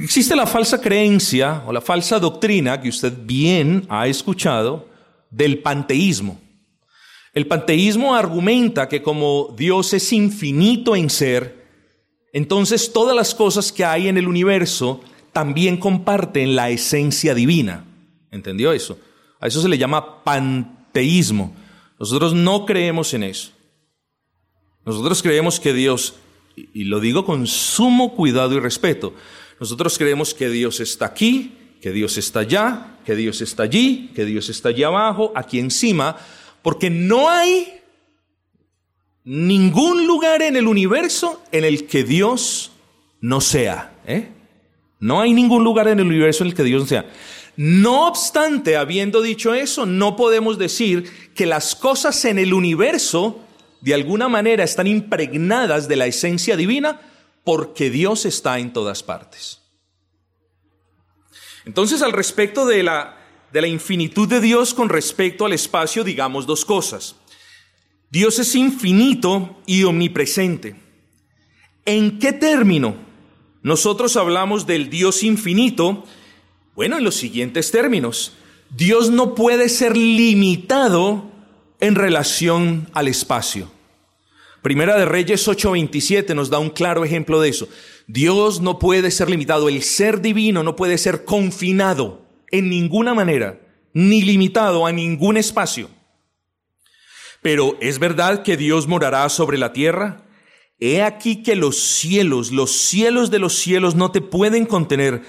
Existe 0.00 0.34
la 0.34 0.46
falsa 0.46 0.80
creencia 0.80 1.62
o 1.66 1.72
la 1.72 1.80
falsa 1.80 2.18
doctrina 2.18 2.80
que 2.80 2.88
usted 2.88 3.12
bien 3.24 3.86
ha 3.88 4.08
escuchado 4.08 4.88
del 5.30 5.58
panteísmo. 5.58 6.40
El 7.34 7.46
panteísmo 7.46 8.14
argumenta 8.14 8.88
que 8.88 9.02
como 9.02 9.54
Dios 9.56 9.92
es 9.92 10.12
infinito 10.12 10.96
en 10.96 11.10
ser, 11.10 11.64
entonces 12.32 12.92
todas 12.92 13.14
las 13.14 13.34
cosas 13.34 13.70
que 13.70 13.84
hay 13.84 14.08
en 14.08 14.16
el 14.16 14.26
universo 14.26 15.00
también 15.32 15.76
comparten 15.76 16.56
la 16.56 16.70
esencia 16.70 17.34
divina. 17.34 17.84
¿Entendió 18.30 18.72
eso? 18.72 18.98
A 19.38 19.48
eso 19.48 19.60
se 19.60 19.68
le 19.68 19.78
llama 19.78 20.24
panteísmo. 20.24 21.54
Nosotros 22.04 22.34
no 22.34 22.66
creemos 22.66 23.14
en 23.14 23.22
eso. 23.22 23.50
Nosotros 24.84 25.22
creemos 25.22 25.58
que 25.58 25.72
Dios, 25.72 26.16
y 26.54 26.84
lo 26.84 27.00
digo 27.00 27.24
con 27.24 27.46
sumo 27.46 28.14
cuidado 28.14 28.52
y 28.52 28.60
respeto, 28.60 29.14
nosotros 29.58 29.96
creemos 29.96 30.34
que 30.34 30.50
Dios 30.50 30.80
está 30.80 31.06
aquí, 31.06 31.56
que 31.80 31.92
Dios 31.92 32.18
está 32.18 32.40
allá, 32.40 32.98
que 33.06 33.16
Dios 33.16 33.40
está 33.40 33.62
allí, 33.62 34.10
que 34.14 34.26
Dios 34.26 34.50
está 34.50 34.68
allí 34.68 34.82
abajo, 34.82 35.32
aquí 35.34 35.58
encima, 35.58 36.18
porque 36.60 36.90
no 36.90 37.30
hay 37.30 37.72
ningún 39.24 40.06
lugar 40.06 40.42
en 40.42 40.56
el 40.56 40.66
universo 40.66 41.42
en 41.52 41.64
el 41.64 41.86
que 41.86 42.04
Dios 42.04 42.72
no 43.22 43.40
sea. 43.40 43.94
¿eh? 44.06 44.28
No 45.00 45.22
hay 45.22 45.32
ningún 45.32 45.64
lugar 45.64 45.88
en 45.88 46.00
el 46.00 46.06
universo 46.06 46.44
en 46.44 46.50
el 46.50 46.54
que 46.54 46.64
Dios 46.64 46.82
no 46.82 46.86
sea. 46.86 47.06
No 47.56 48.08
obstante, 48.08 48.76
habiendo 48.76 49.22
dicho 49.22 49.54
eso, 49.54 49.86
no 49.86 50.16
podemos 50.16 50.58
decir 50.58 51.32
que 51.34 51.46
las 51.46 51.74
cosas 51.76 52.24
en 52.24 52.38
el 52.38 52.52
universo 52.52 53.40
de 53.80 53.94
alguna 53.94 54.28
manera 54.28 54.64
están 54.64 54.86
impregnadas 54.86 55.88
de 55.88 55.96
la 55.96 56.06
esencia 56.06 56.56
divina 56.56 57.00
porque 57.44 57.90
Dios 57.90 58.24
está 58.24 58.58
en 58.58 58.72
todas 58.72 59.02
partes. 59.02 59.60
Entonces, 61.64 62.02
al 62.02 62.12
respecto 62.12 62.66
de 62.66 62.82
la, 62.82 63.16
de 63.52 63.60
la 63.60 63.68
infinitud 63.68 64.28
de 64.28 64.40
Dios 64.40 64.74
con 64.74 64.88
respecto 64.88 65.44
al 65.44 65.52
espacio, 65.52 66.02
digamos 66.02 66.46
dos 66.46 66.64
cosas. 66.64 67.16
Dios 68.10 68.38
es 68.38 68.54
infinito 68.54 69.60
y 69.66 69.84
omnipresente. 69.84 70.76
¿En 71.84 72.18
qué 72.18 72.32
término 72.32 72.96
nosotros 73.62 74.16
hablamos 74.16 74.66
del 74.66 74.88
Dios 74.88 75.22
infinito? 75.22 76.04
Bueno, 76.74 76.98
en 76.98 77.04
los 77.04 77.14
siguientes 77.14 77.70
términos. 77.70 78.32
Dios 78.70 79.10
no 79.10 79.34
puede 79.36 79.68
ser 79.68 79.96
limitado 79.96 81.30
en 81.78 81.94
relación 81.94 82.88
al 82.92 83.06
espacio. 83.06 83.70
Primera 84.62 84.96
de 84.96 85.04
Reyes 85.04 85.46
8:27 85.46 86.34
nos 86.34 86.50
da 86.50 86.58
un 86.58 86.70
claro 86.70 87.04
ejemplo 87.04 87.40
de 87.40 87.50
eso. 87.50 87.68
Dios 88.06 88.60
no 88.60 88.78
puede 88.78 89.10
ser 89.10 89.30
limitado, 89.30 89.68
el 89.68 89.82
ser 89.82 90.20
divino 90.20 90.62
no 90.62 90.74
puede 90.74 90.98
ser 90.98 91.24
confinado 91.24 92.22
en 92.50 92.68
ninguna 92.68 93.14
manera, 93.14 93.60
ni 93.92 94.22
limitado 94.22 94.86
a 94.86 94.92
ningún 94.92 95.36
espacio. 95.36 95.88
Pero 97.40 97.76
¿es 97.80 97.98
verdad 97.98 98.42
que 98.42 98.56
Dios 98.56 98.88
morará 98.88 99.28
sobre 99.28 99.58
la 99.58 99.72
tierra? 99.72 100.24
He 100.80 101.02
aquí 101.02 101.42
que 101.42 101.54
los 101.54 101.78
cielos, 101.78 102.50
los 102.50 102.72
cielos 102.72 103.30
de 103.30 103.38
los 103.38 103.54
cielos 103.54 103.94
no 103.94 104.10
te 104.10 104.20
pueden 104.20 104.66
contener, 104.66 105.22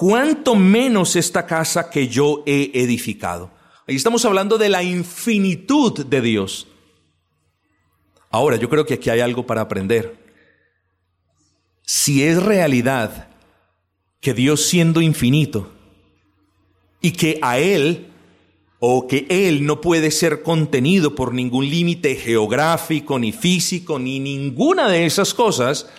cuánto 0.00 0.54
menos 0.54 1.14
esta 1.14 1.44
casa 1.44 1.90
que 1.90 2.08
yo 2.08 2.42
he 2.46 2.70
edificado. 2.72 3.50
Ahí 3.86 3.96
estamos 3.96 4.24
hablando 4.24 4.56
de 4.56 4.70
la 4.70 4.82
infinitud 4.82 6.06
de 6.06 6.22
Dios. 6.22 6.68
Ahora, 8.30 8.56
yo 8.56 8.70
creo 8.70 8.86
que 8.86 8.94
aquí 8.94 9.10
hay 9.10 9.20
algo 9.20 9.44
para 9.44 9.60
aprender. 9.60 10.16
Si 11.82 12.22
es 12.22 12.42
realidad 12.42 13.28
que 14.20 14.32
Dios 14.32 14.64
siendo 14.64 15.02
infinito 15.02 15.70
y 17.02 17.10
que 17.10 17.38
a 17.42 17.58
Él 17.58 18.06
o 18.78 19.06
que 19.06 19.26
Él 19.28 19.66
no 19.66 19.82
puede 19.82 20.10
ser 20.12 20.42
contenido 20.42 21.14
por 21.14 21.34
ningún 21.34 21.68
límite 21.68 22.16
geográfico, 22.16 23.18
ni 23.18 23.32
físico, 23.32 23.98
ni 23.98 24.18
ninguna 24.18 24.88
de 24.88 25.04
esas 25.04 25.34
cosas, 25.34 25.90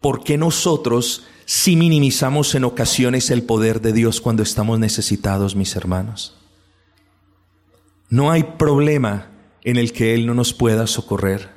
¿por 0.00 0.24
qué 0.24 0.38
nosotros 0.38 1.26
si 1.50 1.76
minimizamos 1.76 2.54
en 2.54 2.64
ocasiones 2.64 3.30
el 3.30 3.42
poder 3.42 3.80
de 3.80 3.94
Dios 3.94 4.20
cuando 4.20 4.42
estamos 4.42 4.78
necesitados, 4.78 5.56
mis 5.56 5.76
hermanos? 5.76 6.36
No 8.10 8.30
hay 8.30 8.42
problema 8.42 9.30
en 9.64 9.78
el 9.78 9.94
que 9.94 10.12
Él 10.12 10.26
no 10.26 10.34
nos 10.34 10.52
pueda 10.52 10.86
socorrer. 10.86 11.48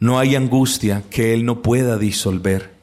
No 0.00 0.18
hay 0.18 0.34
angustia 0.34 1.04
que 1.08 1.34
Él 1.34 1.44
no 1.44 1.62
pueda 1.62 1.98
disolver. 1.98 2.74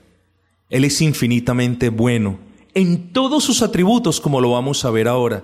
Él 0.69 0.85
es 0.85 1.01
infinitamente 1.01 1.89
bueno 1.89 2.39
en 2.73 3.11
todos 3.11 3.43
sus 3.43 3.61
atributos, 3.61 4.21
como 4.21 4.39
lo 4.39 4.51
vamos 4.51 4.85
a 4.85 4.91
ver 4.91 5.09
ahora. 5.09 5.43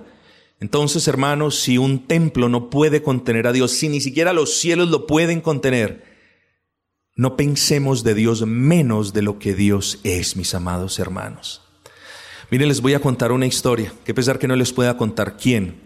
Entonces, 0.60 1.06
hermanos, 1.08 1.58
si 1.58 1.76
un 1.76 2.06
templo 2.06 2.48
no 2.48 2.70
puede 2.70 3.02
contener 3.02 3.46
a 3.46 3.52
Dios, 3.52 3.72
si 3.72 3.90
ni 3.90 4.00
siquiera 4.00 4.32
los 4.32 4.54
cielos 4.54 4.88
lo 4.88 5.06
pueden 5.06 5.42
contener, 5.42 6.04
no 7.16 7.34
pensemos 7.36 8.04
de 8.04 8.14
Dios 8.14 8.46
menos 8.46 9.14
de 9.14 9.22
lo 9.22 9.38
que 9.38 9.54
Dios 9.54 9.98
es, 10.04 10.36
mis 10.36 10.54
amados 10.54 10.98
hermanos. 10.98 11.62
Miren, 12.50 12.68
les 12.68 12.82
voy 12.82 12.92
a 12.94 13.00
contar 13.00 13.32
una 13.32 13.46
historia, 13.46 13.92
que 14.04 14.14
pesar 14.14 14.38
que 14.38 14.46
no 14.46 14.54
les 14.54 14.72
pueda 14.72 14.96
contar 14.96 15.36
quién, 15.38 15.80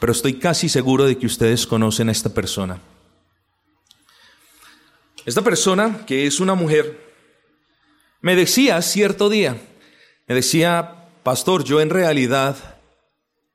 pero 0.00 0.12
estoy 0.12 0.34
casi 0.34 0.68
seguro 0.68 1.04
de 1.04 1.16
que 1.16 1.26
ustedes 1.26 1.66
conocen 1.66 2.08
a 2.08 2.12
esta 2.12 2.34
persona. 2.34 2.80
Esta 5.24 5.42
persona, 5.42 6.04
que 6.04 6.26
es 6.26 6.40
una 6.40 6.56
mujer, 6.56 7.14
me 8.20 8.34
decía 8.34 8.82
cierto 8.82 9.30
día, 9.30 9.56
me 10.26 10.34
decía, 10.34 11.06
pastor, 11.22 11.62
yo 11.62 11.80
en 11.80 11.90
realidad 11.90 12.56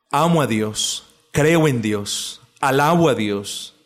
amo 0.10 0.42
a 0.42 0.48
Dios, 0.48 1.04
creo 1.34 1.68
en 1.68 1.82
Dios, 1.82 2.40
alabo 2.62 3.10
a 3.10 3.16
Dios, 3.16 3.77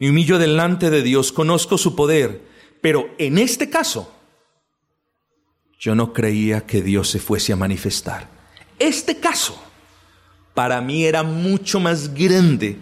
me 0.00 0.08
humillo 0.08 0.38
delante 0.38 0.88
de 0.88 1.02
Dios, 1.02 1.30
conozco 1.30 1.76
su 1.76 1.94
poder, 1.94 2.40
pero 2.80 3.10
en 3.18 3.36
este 3.36 3.68
caso, 3.68 4.10
yo 5.78 5.94
no 5.94 6.14
creía 6.14 6.66
que 6.66 6.80
Dios 6.80 7.10
se 7.10 7.18
fuese 7.18 7.52
a 7.52 7.56
manifestar. 7.56 8.28
Este 8.78 9.20
caso 9.20 9.62
para 10.54 10.80
mí 10.80 11.04
era 11.04 11.22
mucho 11.22 11.80
más 11.80 12.14
grande 12.14 12.78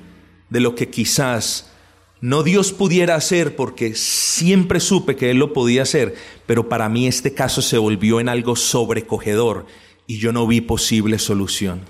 de 0.49 0.61
lo 0.61 0.77
que 0.77 0.91
quizás 0.91 1.73
no 2.21 2.45
Dios 2.45 2.73
pudiera 2.73 3.17
hacer 3.17 3.57
porque 3.57 3.97
siempre 3.97 4.79
supe 4.79 5.17
que 5.17 5.31
Él 5.31 5.39
lo 5.39 5.53
podía 5.53 5.83
hacer, 5.83 6.15
pero 6.47 6.69
para 6.69 6.89
mí 6.89 7.09
este 7.09 7.35
caso 7.35 7.63
se 7.63 7.79
volvió 7.79 8.21
en 8.21 8.29
algo 8.29 8.55
sobrecogedor 8.55 9.67
y 10.07 10.19
yo 10.19 10.33
no 10.33 10.47
vi 10.47 10.61
posible 10.61 11.19
solución. 11.19 11.81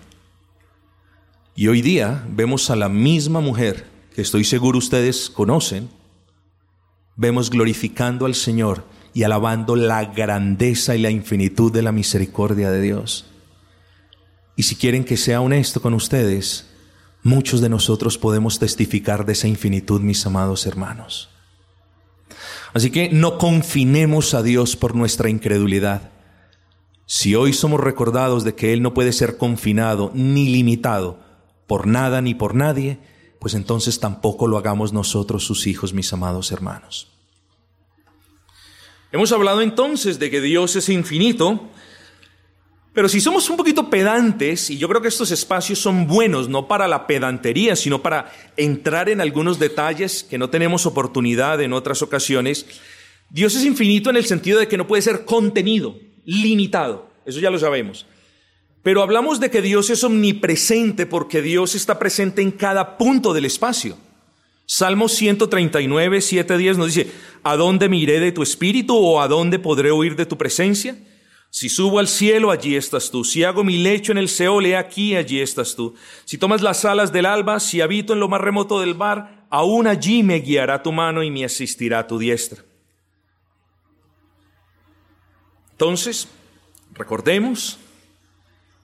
Y 1.54 1.68
hoy 1.68 1.82
día 1.82 2.26
vemos 2.30 2.70
a 2.70 2.76
la 2.76 2.88
misma 2.88 3.40
mujer 3.40 3.97
que 4.14 4.22
estoy 4.22 4.44
seguro 4.44 4.78
ustedes 4.78 5.30
conocen, 5.30 5.88
vemos 7.16 7.50
glorificando 7.50 8.26
al 8.26 8.34
Señor 8.34 8.84
y 9.14 9.24
alabando 9.24 9.76
la 9.76 10.04
grandeza 10.04 10.94
y 10.94 11.00
la 11.00 11.10
infinitud 11.10 11.72
de 11.72 11.82
la 11.82 11.92
misericordia 11.92 12.70
de 12.70 12.80
Dios. 12.80 13.26
Y 14.56 14.64
si 14.64 14.76
quieren 14.76 15.04
que 15.04 15.16
sea 15.16 15.40
honesto 15.40 15.80
con 15.80 15.94
ustedes, 15.94 16.66
muchos 17.22 17.60
de 17.60 17.68
nosotros 17.68 18.18
podemos 18.18 18.58
testificar 18.58 19.24
de 19.24 19.32
esa 19.32 19.48
infinitud, 19.48 20.00
mis 20.00 20.24
amados 20.26 20.66
hermanos. 20.66 21.30
Así 22.74 22.90
que 22.90 23.08
no 23.10 23.38
confinemos 23.38 24.34
a 24.34 24.42
Dios 24.42 24.76
por 24.76 24.94
nuestra 24.94 25.30
incredulidad. 25.30 26.10
Si 27.06 27.34
hoy 27.34 27.52
somos 27.52 27.80
recordados 27.80 28.44
de 28.44 28.54
que 28.54 28.72
Él 28.72 28.82
no 28.82 28.94
puede 28.94 29.12
ser 29.12 29.38
confinado 29.38 30.10
ni 30.14 30.48
limitado 30.48 31.20
por 31.66 31.86
nada 31.86 32.20
ni 32.20 32.34
por 32.34 32.54
nadie, 32.54 32.98
pues 33.38 33.54
entonces 33.54 34.00
tampoco 34.00 34.46
lo 34.46 34.58
hagamos 34.58 34.92
nosotros 34.92 35.44
sus 35.44 35.66
hijos, 35.66 35.92
mis 35.92 36.12
amados 36.12 36.50
hermanos. 36.52 37.08
Hemos 39.10 39.32
hablado 39.32 39.62
entonces 39.62 40.18
de 40.18 40.30
que 40.30 40.40
Dios 40.40 40.76
es 40.76 40.88
infinito, 40.88 41.70
pero 42.92 43.08
si 43.08 43.20
somos 43.20 43.48
un 43.48 43.56
poquito 43.56 43.88
pedantes, 43.88 44.70
y 44.70 44.76
yo 44.76 44.88
creo 44.88 45.00
que 45.00 45.08
estos 45.08 45.30
espacios 45.30 45.78
son 45.78 46.06
buenos, 46.06 46.48
no 46.48 46.68
para 46.68 46.88
la 46.88 47.06
pedantería, 47.06 47.76
sino 47.76 48.02
para 48.02 48.32
entrar 48.56 49.08
en 49.08 49.20
algunos 49.20 49.58
detalles 49.58 50.24
que 50.24 50.36
no 50.36 50.50
tenemos 50.50 50.84
oportunidad 50.84 51.60
en 51.60 51.72
otras 51.72 52.02
ocasiones, 52.02 52.66
Dios 53.30 53.54
es 53.54 53.64
infinito 53.64 54.10
en 54.10 54.16
el 54.16 54.26
sentido 54.26 54.58
de 54.58 54.68
que 54.68 54.76
no 54.76 54.86
puede 54.86 55.02
ser 55.02 55.24
contenido, 55.24 55.96
limitado, 56.24 57.10
eso 57.24 57.40
ya 57.40 57.50
lo 57.50 57.58
sabemos. 57.58 58.06
Pero 58.82 59.02
hablamos 59.02 59.40
de 59.40 59.50
que 59.50 59.62
Dios 59.62 59.90
es 59.90 60.04
omnipresente 60.04 61.06
porque 61.06 61.42
Dios 61.42 61.74
está 61.74 61.98
presente 61.98 62.42
en 62.42 62.52
cada 62.52 62.96
punto 62.96 63.32
del 63.32 63.44
espacio. 63.44 63.96
Salmo 64.66 65.08
139, 65.08 66.20
7, 66.20 66.58
10 66.58 66.78
nos 66.78 66.94
dice, 66.94 67.10
¿a 67.42 67.56
dónde 67.56 67.88
miré 67.88 68.20
de 68.20 68.32
tu 68.32 68.42
espíritu 68.42 68.96
o 68.96 69.20
a 69.20 69.26
dónde 69.26 69.58
podré 69.58 69.90
huir 69.90 70.14
de 70.14 70.26
tu 70.26 70.36
presencia? 70.36 70.96
Si 71.50 71.70
subo 71.70 71.98
al 71.98 72.08
cielo, 72.08 72.50
allí 72.50 72.76
estás 72.76 73.10
tú. 73.10 73.24
Si 73.24 73.42
hago 73.42 73.64
mi 73.64 73.78
lecho 73.78 74.12
en 74.12 74.18
el 74.18 74.28
Seol, 74.28 74.66
he 74.66 74.76
aquí, 74.76 75.16
allí 75.16 75.40
estás 75.40 75.74
tú. 75.74 75.94
Si 76.26 76.36
tomas 76.36 76.60
las 76.60 76.84
alas 76.84 77.12
del 77.12 77.24
alba, 77.24 77.58
si 77.60 77.80
habito 77.80 78.12
en 78.12 78.20
lo 78.20 78.28
más 78.28 78.42
remoto 78.42 78.80
del 78.80 78.94
mar, 78.94 79.46
aún 79.48 79.86
allí 79.86 80.22
me 80.22 80.40
guiará 80.40 80.82
tu 80.82 80.92
mano 80.92 81.22
y 81.22 81.30
me 81.30 81.44
asistirá 81.44 82.06
tu 82.06 82.18
diestra. 82.18 82.62
Entonces, 85.72 86.28
recordemos, 86.92 87.78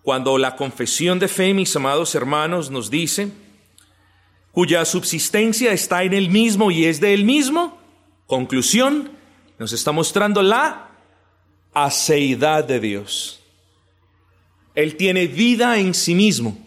cuando 0.04 0.36
la 0.36 0.54
confesión 0.54 1.18
de 1.18 1.28
fe, 1.28 1.54
mis 1.54 1.74
amados 1.74 2.14
hermanos, 2.14 2.70
nos 2.70 2.90
dice, 2.90 3.30
cuya 4.52 4.84
subsistencia 4.84 5.72
está 5.72 6.04
en 6.04 6.12
el 6.12 6.28
mismo 6.28 6.70
y 6.70 6.84
es 6.84 7.00
de 7.00 7.14
él 7.14 7.24
mismo, 7.24 7.78
conclusión, 8.26 9.12
nos 9.58 9.72
está 9.72 9.92
mostrando 9.92 10.42
la 10.42 10.90
aceidad 11.72 12.64
de 12.64 12.80
Dios. 12.80 13.40
Él 14.74 14.96
tiene 14.96 15.26
vida 15.26 15.78
en 15.78 15.94
sí 15.94 16.14
mismo. 16.14 16.58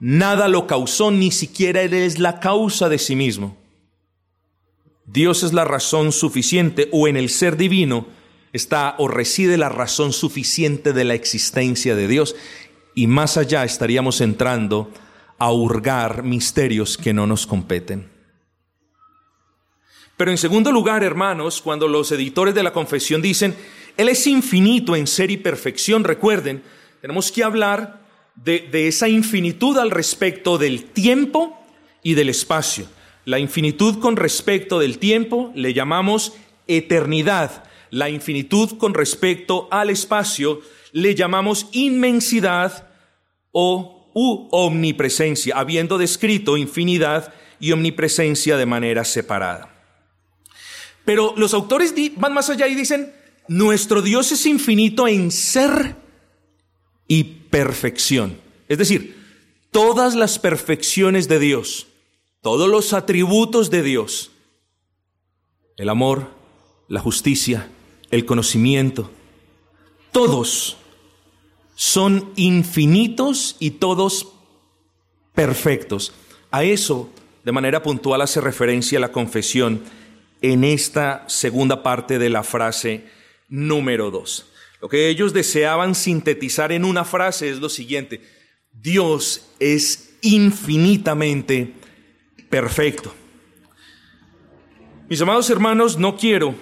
Nada 0.00 0.48
lo 0.48 0.66
causó, 0.66 1.12
ni 1.12 1.30
siquiera 1.30 1.82
Él 1.82 1.94
es 1.94 2.18
la 2.18 2.40
causa 2.40 2.88
de 2.88 2.98
sí 2.98 3.14
mismo. 3.14 3.56
Dios 5.04 5.44
es 5.44 5.52
la 5.52 5.64
razón 5.64 6.10
suficiente 6.10 6.88
o 6.90 7.06
en 7.06 7.16
el 7.16 7.30
ser 7.30 7.56
divino 7.56 8.08
está 8.52 8.94
o 8.98 9.08
reside 9.08 9.56
la 9.56 9.68
razón 9.68 10.12
suficiente 10.12 10.92
de 10.92 11.04
la 11.04 11.14
existencia 11.14 11.94
de 11.94 12.08
Dios 12.08 12.36
y 12.94 13.06
más 13.06 13.36
allá 13.36 13.64
estaríamos 13.64 14.20
entrando 14.20 14.90
a 15.38 15.52
hurgar 15.52 16.22
misterios 16.22 16.96
que 16.96 17.12
no 17.12 17.26
nos 17.26 17.46
competen. 17.46 18.08
Pero 20.16 20.30
en 20.30 20.38
segundo 20.38 20.72
lugar, 20.72 21.04
hermanos, 21.04 21.60
cuando 21.60 21.88
los 21.88 22.10
editores 22.10 22.54
de 22.54 22.62
la 22.62 22.72
confesión 22.72 23.20
dicen, 23.20 23.54
Él 23.96 24.08
es 24.08 24.26
infinito 24.26 24.96
en 24.96 25.06
ser 25.06 25.30
y 25.30 25.36
perfección, 25.36 26.04
recuerden, 26.04 26.62
tenemos 27.02 27.30
que 27.30 27.44
hablar 27.44 28.00
de, 28.34 28.88
esa 28.88 29.08
infinitud 29.08 29.76
al 29.78 29.90
respecto 29.90 30.58
del 30.58 30.84
tiempo 30.84 31.58
y 32.02 32.14
del 32.14 32.30
espacio. 32.30 32.86
La 33.24 33.38
infinitud 33.38 33.98
con 33.98 34.16
respecto 34.16 34.78
del 34.78 34.98
tiempo 34.98 35.52
le 35.54 35.74
llamamos 35.74 36.32
eternidad. 36.66 37.64
La 37.90 38.08
infinitud 38.10 38.78
con 38.78 38.94
respecto 38.94 39.68
al 39.70 39.90
espacio 39.90 40.60
le 40.92 41.14
llamamos 41.14 41.68
inmensidad 41.72 42.88
o 43.52 44.10
omnipresencia, 44.14 45.56
habiendo 45.58 45.98
descrito 45.98 46.56
infinidad 46.56 47.34
y 47.60 47.72
omnipresencia 47.72 48.56
de 48.56 48.66
manera 48.66 49.04
separada. 49.04 49.74
Pero 51.04 51.34
los 51.36 51.54
autores 51.54 51.94
van 52.16 52.34
más 52.34 52.50
allá 52.50 52.66
y 52.66 52.74
dicen, 52.74 53.12
nuestro 53.48 54.02
Dios 54.02 54.32
es 54.32 54.46
infinito 54.46 55.06
en 55.06 55.30
ser 55.30 55.96
y 57.06 57.24
perfección. 57.24 58.40
Es 58.68 58.78
decir, 58.78 59.16
todas 59.70 60.14
las 60.14 60.38
perfecciones 60.38 61.28
de 61.28 61.38
Dios, 61.38 61.86
todos 62.42 62.68
los 62.68 62.92
atributos 62.92 63.70
de 63.70 63.82
Dios, 63.82 64.32
el 65.76 65.88
amor, 65.88 66.30
la 66.88 67.00
justicia, 67.00 67.70
el 68.10 68.24
conocimiento, 68.24 69.10
todos 70.12 70.78
son 71.74 72.32
infinitos 72.36 73.56
y 73.60 73.72
todos 73.72 74.32
perfectos. 75.34 76.12
A 76.50 76.64
eso, 76.64 77.10
de 77.44 77.52
manera 77.52 77.82
puntual, 77.82 78.22
hace 78.22 78.40
referencia 78.40 78.98
la 78.98 79.12
confesión 79.12 79.82
en 80.40 80.64
esta 80.64 81.24
segunda 81.28 81.82
parte 81.82 82.18
de 82.18 82.30
la 82.30 82.42
frase 82.42 83.04
número 83.48 84.10
dos. 84.10 84.46
Lo 84.80 84.88
que 84.88 85.08
ellos 85.08 85.32
deseaban 85.32 85.94
sintetizar 85.94 86.72
en 86.72 86.84
una 86.84 87.04
frase 87.04 87.50
es 87.50 87.58
lo 87.58 87.68
siguiente, 87.68 88.22
Dios 88.72 89.48
es 89.58 90.16
infinitamente 90.22 91.74
perfecto. 92.48 93.14
Mis 95.08 95.20
amados 95.20 95.48
hermanos, 95.50 95.98
no 95.98 96.16
quiero 96.16 96.54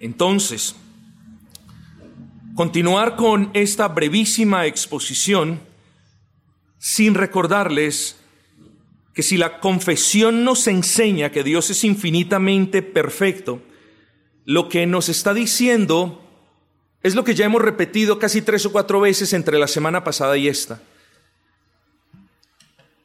entonces 0.00 0.74
continuar 2.56 3.16
con 3.16 3.50
esta 3.54 3.88
brevísima 3.88 4.66
exposición 4.66 5.60
sin 6.78 7.14
recordarles 7.14 8.16
que 9.14 9.22
si 9.22 9.36
la 9.36 9.60
confesión 9.60 10.44
nos 10.44 10.66
enseña 10.66 11.30
que 11.30 11.44
Dios 11.44 11.70
es 11.70 11.84
infinitamente 11.84 12.82
perfecto, 12.82 13.62
lo 14.44 14.68
que 14.68 14.86
nos 14.86 15.08
está 15.08 15.34
diciendo 15.34 16.22
es 17.02 17.14
lo 17.14 17.24
que 17.24 17.34
ya 17.34 17.46
hemos 17.46 17.62
repetido 17.62 18.18
casi 18.18 18.42
tres 18.42 18.66
o 18.66 18.72
cuatro 18.72 19.00
veces 19.00 19.32
entre 19.32 19.58
la 19.58 19.68
semana 19.68 20.04
pasada 20.04 20.36
y 20.36 20.48
esta. 20.48 20.82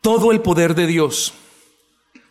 Todo 0.01 0.31
el 0.31 0.41
poder 0.41 0.75
de 0.75 0.88
Dios, 0.88 1.34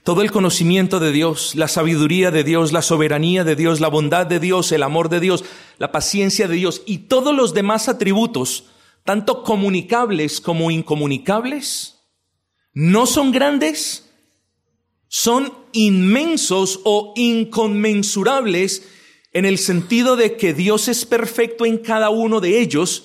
todo 0.05 0.21
el 0.21 0.31
conocimiento 0.31 1.01
de 1.01 1.13
Dios, 1.13 1.55
la 1.55 1.67
sabiduría 1.67 2.31
de 2.31 2.45
Dios, 2.45 2.73
la 2.73 2.83
soberanía 2.83 3.43
de 3.43 3.57
Dios, 3.57 3.81
la 3.81 3.89
bondad 3.89 4.27
de 4.27 4.39
Dios, 4.39 4.71
el 4.71 4.83
amor 4.83 5.09
de 5.09 5.19
Dios, 5.19 5.45
la 5.79 5.93
paciencia 5.93 6.47
de 6.47 6.57
Dios 6.57 6.83
y 6.85 6.99
todos 6.99 7.35
los 7.35 7.55
demás 7.55 7.89
atributos, 7.89 8.67
tanto 9.03 9.43
comunicables 9.43 10.43
como 10.43 10.71
incomunicables, 10.71 12.03
no 12.75 13.07
son 13.07 13.33
grandes, 13.33 14.11
son 15.09 15.55
inmensos 15.73 16.81
o 16.85 17.15
inconmensurables 17.17 18.87
en 19.33 19.47
el 19.47 19.57
sentido 19.57 20.17
de 20.17 20.37
que 20.37 20.53
Dios 20.53 20.89
es 20.89 21.07
perfecto 21.07 21.65
en 21.65 21.79
cada 21.79 22.11
uno 22.11 22.41
de 22.41 22.61
ellos 22.61 23.05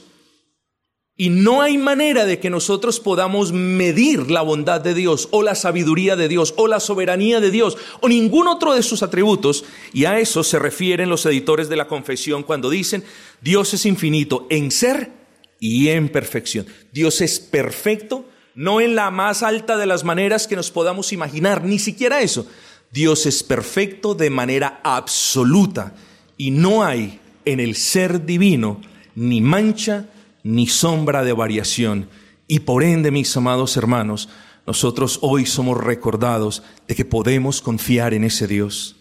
y 1.21 1.27
no 1.27 1.61
hay 1.61 1.77
manera 1.77 2.23
de 2.23 2.39
que 2.39 2.49
nosotros 2.49 3.01
podamos 3.01 3.51
medir 3.51 4.31
la 4.31 4.41
bondad 4.41 4.79
de 4.79 4.93
Dios 4.93 5.27
o 5.31 5.43
la 5.43 5.53
sabiduría 5.53 6.15
de 6.15 6.29
Dios 6.29 6.53
o 6.55 6.65
la 6.65 6.79
soberanía 6.79 7.41
de 7.41 7.51
Dios 7.51 7.77
o 7.99 8.07
ningún 8.07 8.47
otro 8.47 8.73
de 8.73 8.81
sus 8.81 9.03
atributos. 9.03 9.65
Y 9.91 10.05
a 10.05 10.17
eso 10.17 10.45
se 10.45 10.59
refieren 10.59 11.09
los 11.09 11.25
editores 11.25 11.67
de 11.67 11.75
la 11.75 11.89
confesión 11.89 12.41
cuando 12.43 12.69
dicen 12.69 13.03
Dios 13.41 13.73
es 13.73 13.85
infinito 13.85 14.47
en 14.49 14.71
ser 14.71 15.11
y 15.59 15.89
en 15.89 16.07
perfección. 16.07 16.67
Dios 16.93 17.19
es 17.19 17.41
perfecto, 17.41 18.23
no 18.55 18.79
en 18.79 18.95
la 18.95 19.11
más 19.11 19.43
alta 19.43 19.75
de 19.75 19.87
las 19.87 20.05
maneras 20.05 20.47
que 20.47 20.55
nos 20.55 20.71
podamos 20.71 21.11
imaginar, 21.11 21.65
ni 21.65 21.79
siquiera 21.79 22.21
eso. 22.21 22.47
Dios 22.93 23.25
es 23.25 23.43
perfecto 23.43 24.15
de 24.15 24.29
manera 24.29 24.79
absoluta 24.85 25.95
y 26.37 26.51
no 26.51 26.81
hay 26.81 27.19
en 27.43 27.59
el 27.59 27.75
ser 27.75 28.25
divino 28.25 28.79
ni 29.15 29.41
mancha 29.41 30.07
ni 30.43 30.67
sombra 30.67 31.23
de 31.23 31.33
variación. 31.33 32.09
Y 32.47 32.59
por 32.59 32.83
ende, 32.83 33.11
mis 33.11 33.35
amados 33.37 33.77
hermanos, 33.77 34.29
nosotros 34.65 35.19
hoy 35.21 35.45
somos 35.45 35.77
recordados 35.77 36.63
de 36.87 36.95
que 36.95 37.05
podemos 37.05 37.61
confiar 37.61 38.13
en 38.13 38.23
ese 38.23 38.47
Dios. 38.47 38.95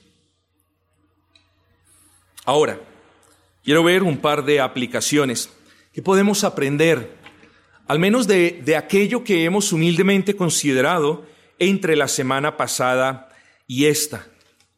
Ahora, 2.45 2.81
quiero 3.63 3.85
ver 3.85 4.03
un 4.03 4.19
par 4.19 4.45
de 4.45 4.61
aplicaciones 4.61 5.51
que 5.93 6.01
podemos 6.01 6.45
aprender, 6.45 7.17
al 7.87 7.99
menos 7.99 8.27
de, 8.27 8.63
de 8.65 8.77
aquello 8.77 9.25
que 9.25 9.45
hemos 9.45 9.73
humildemente 9.73 10.35
considerado 10.35 11.27
entre 11.59 11.97
la 11.97 12.09
semana 12.09 12.57
pasada 12.57 13.29
y 13.67 13.87
esta. 13.87 14.27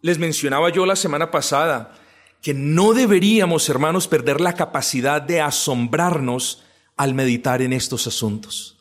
Les 0.01 0.19
mencionaba 0.19 0.71
yo 0.71 0.87
la 0.87 0.97
semana 0.97 1.31
pasada 1.31 1.95
que 2.43 2.55
no 2.55 2.95
deberíamos, 2.95 3.69
hermanos, 3.69 4.09
perder 4.09 4.41
la 4.41 4.55
capacidad 4.55 5.21
de 5.21 5.41
asombrarnos 5.41 6.63
al 6.97 7.15
meditar 7.15 7.63
en 7.63 7.73
estos 7.73 8.07
asuntos. 8.07 8.77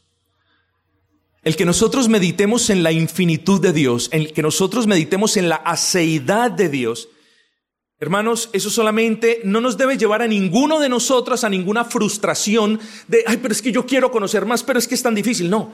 El 1.43 1.55
que 1.55 1.65
nosotros 1.65 2.09
meditemos 2.09 2.69
en 2.69 2.83
la 2.83 2.91
infinitud 2.91 3.61
de 3.61 3.73
Dios, 3.73 4.09
el 4.11 4.33
que 4.33 4.41
nosotros 4.41 4.87
meditemos 4.87 5.37
en 5.37 5.49
la 5.49 5.55
aceidad 5.55 6.51
de 6.51 6.69
Dios, 6.69 7.09
hermanos, 7.99 8.49
eso 8.53 8.69
solamente 8.69 9.41
no 9.43 9.61
nos 9.61 9.77
debe 9.77 9.97
llevar 9.97 10.21
a 10.21 10.27
ninguno 10.27 10.79
de 10.79 10.89
nosotros 10.89 11.43
a 11.43 11.49
ninguna 11.49 11.85
frustración 11.85 12.79
de, 13.07 13.23
ay, 13.25 13.37
pero 13.37 13.53
es 13.53 13.61
que 13.61 13.71
yo 13.71 13.85
quiero 13.85 14.11
conocer 14.11 14.45
más, 14.45 14.63
pero 14.63 14.79
es 14.79 14.87
que 14.87 14.95
es 14.95 15.03
tan 15.03 15.15
difícil. 15.15 15.49
No, 15.49 15.73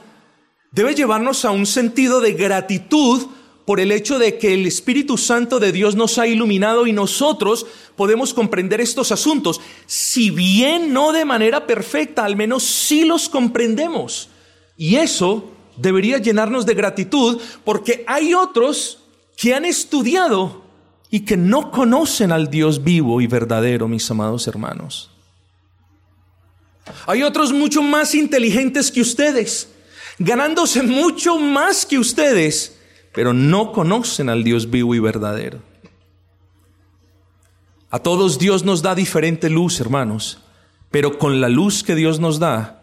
debe 0.70 0.94
llevarnos 0.94 1.44
a 1.44 1.50
un 1.50 1.66
sentido 1.66 2.20
de 2.20 2.32
gratitud 2.32 3.26
por 3.66 3.80
el 3.80 3.90
hecho 3.90 4.18
de 4.20 4.38
que 4.38 4.54
el 4.54 4.64
Espíritu 4.64 5.18
Santo 5.18 5.58
de 5.58 5.72
Dios 5.72 5.96
nos 5.96 6.18
ha 6.18 6.26
iluminado 6.28 6.86
y 6.86 6.92
nosotros 6.92 7.66
podemos 7.96 8.32
comprender 8.32 8.80
estos 8.80 9.10
asuntos. 9.10 9.60
Si 9.86 10.30
bien 10.30 10.92
no 10.92 11.12
de 11.12 11.24
manera 11.24 11.66
perfecta, 11.66 12.24
al 12.24 12.36
menos 12.36 12.62
sí 12.62 13.04
los 13.04 13.28
comprendemos. 13.28 14.30
Y 14.78 14.96
eso 14.96 15.50
debería 15.76 16.18
llenarnos 16.18 16.64
de 16.64 16.74
gratitud 16.74 17.40
porque 17.64 18.04
hay 18.06 18.34
otros 18.34 19.00
que 19.36 19.52
han 19.52 19.64
estudiado 19.64 20.62
y 21.10 21.20
que 21.20 21.36
no 21.36 21.72
conocen 21.72 22.30
al 22.30 22.48
Dios 22.48 22.84
vivo 22.84 23.20
y 23.20 23.26
verdadero, 23.26 23.88
mis 23.88 24.08
amados 24.08 24.46
hermanos. 24.46 25.10
Hay 27.08 27.24
otros 27.24 27.52
mucho 27.52 27.82
más 27.82 28.14
inteligentes 28.14 28.92
que 28.92 29.00
ustedes, 29.00 29.68
ganándose 30.20 30.84
mucho 30.84 31.36
más 31.36 31.84
que 31.84 31.98
ustedes 31.98 32.75
pero 33.16 33.32
no 33.32 33.72
conocen 33.72 34.28
al 34.28 34.44
Dios 34.44 34.68
vivo 34.68 34.94
y 34.94 34.98
verdadero. 34.98 35.62
A 37.88 37.98
todos 37.98 38.38
Dios 38.38 38.62
nos 38.62 38.82
da 38.82 38.94
diferente 38.94 39.48
luz, 39.48 39.80
hermanos, 39.80 40.42
pero 40.90 41.16
con 41.16 41.40
la 41.40 41.48
luz 41.48 41.82
que 41.82 41.94
Dios 41.94 42.20
nos 42.20 42.38
da, 42.38 42.82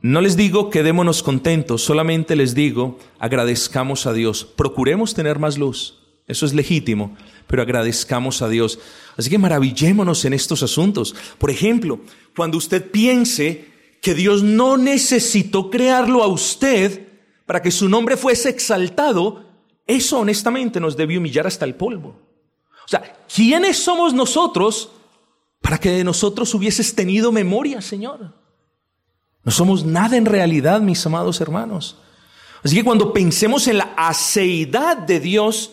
no 0.00 0.22
les 0.22 0.38
digo 0.38 0.70
quedémonos 0.70 1.22
contentos, 1.22 1.82
solamente 1.82 2.34
les 2.34 2.54
digo 2.54 2.98
agradezcamos 3.18 4.06
a 4.06 4.14
Dios, 4.14 4.46
procuremos 4.46 5.12
tener 5.12 5.38
más 5.38 5.58
luz, 5.58 5.98
eso 6.26 6.46
es 6.46 6.54
legítimo, 6.54 7.14
pero 7.46 7.60
agradezcamos 7.60 8.40
a 8.40 8.48
Dios. 8.48 8.78
Así 9.18 9.28
que 9.28 9.36
maravillémonos 9.36 10.24
en 10.24 10.32
estos 10.32 10.62
asuntos. 10.62 11.14
Por 11.36 11.50
ejemplo, 11.50 12.00
cuando 12.34 12.56
usted 12.56 12.90
piense 12.90 13.66
que 14.00 14.14
Dios 14.14 14.42
no 14.42 14.78
necesitó 14.78 15.68
crearlo 15.68 16.22
a 16.22 16.28
usted, 16.28 17.11
para 17.52 17.60
que 17.60 17.70
su 17.70 17.86
nombre 17.86 18.16
fuese 18.16 18.48
exaltado, 18.48 19.44
eso 19.86 20.18
honestamente 20.20 20.80
nos 20.80 20.96
debió 20.96 21.20
humillar 21.20 21.46
hasta 21.46 21.66
el 21.66 21.74
polvo. 21.74 22.18
O 22.82 22.88
sea, 22.88 23.02
¿quiénes 23.28 23.76
somos 23.76 24.14
nosotros 24.14 24.90
para 25.60 25.76
que 25.76 25.90
de 25.90 26.02
nosotros 26.02 26.54
hubieses 26.54 26.94
tenido 26.94 27.30
memoria, 27.30 27.82
Señor? 27.82 28.34
No 29.44 29.52
somos 29.52 29.84
nada 29.84 30.16
en 30.16 30.24
realidad, 30.24 30.80
mis 30.80 31.04
amados 31.04 31.42
hermanos. 31.42 31.98
Así 32.64 32.74
que 32.74 32.84
cuando 32.84 33.12
pensemos 33.12 33.68
en 33.68 33.76
la 33.76 33.92
aceidad 33.98 34.96
de 34.96 35.20
Dios, 35.20 35.72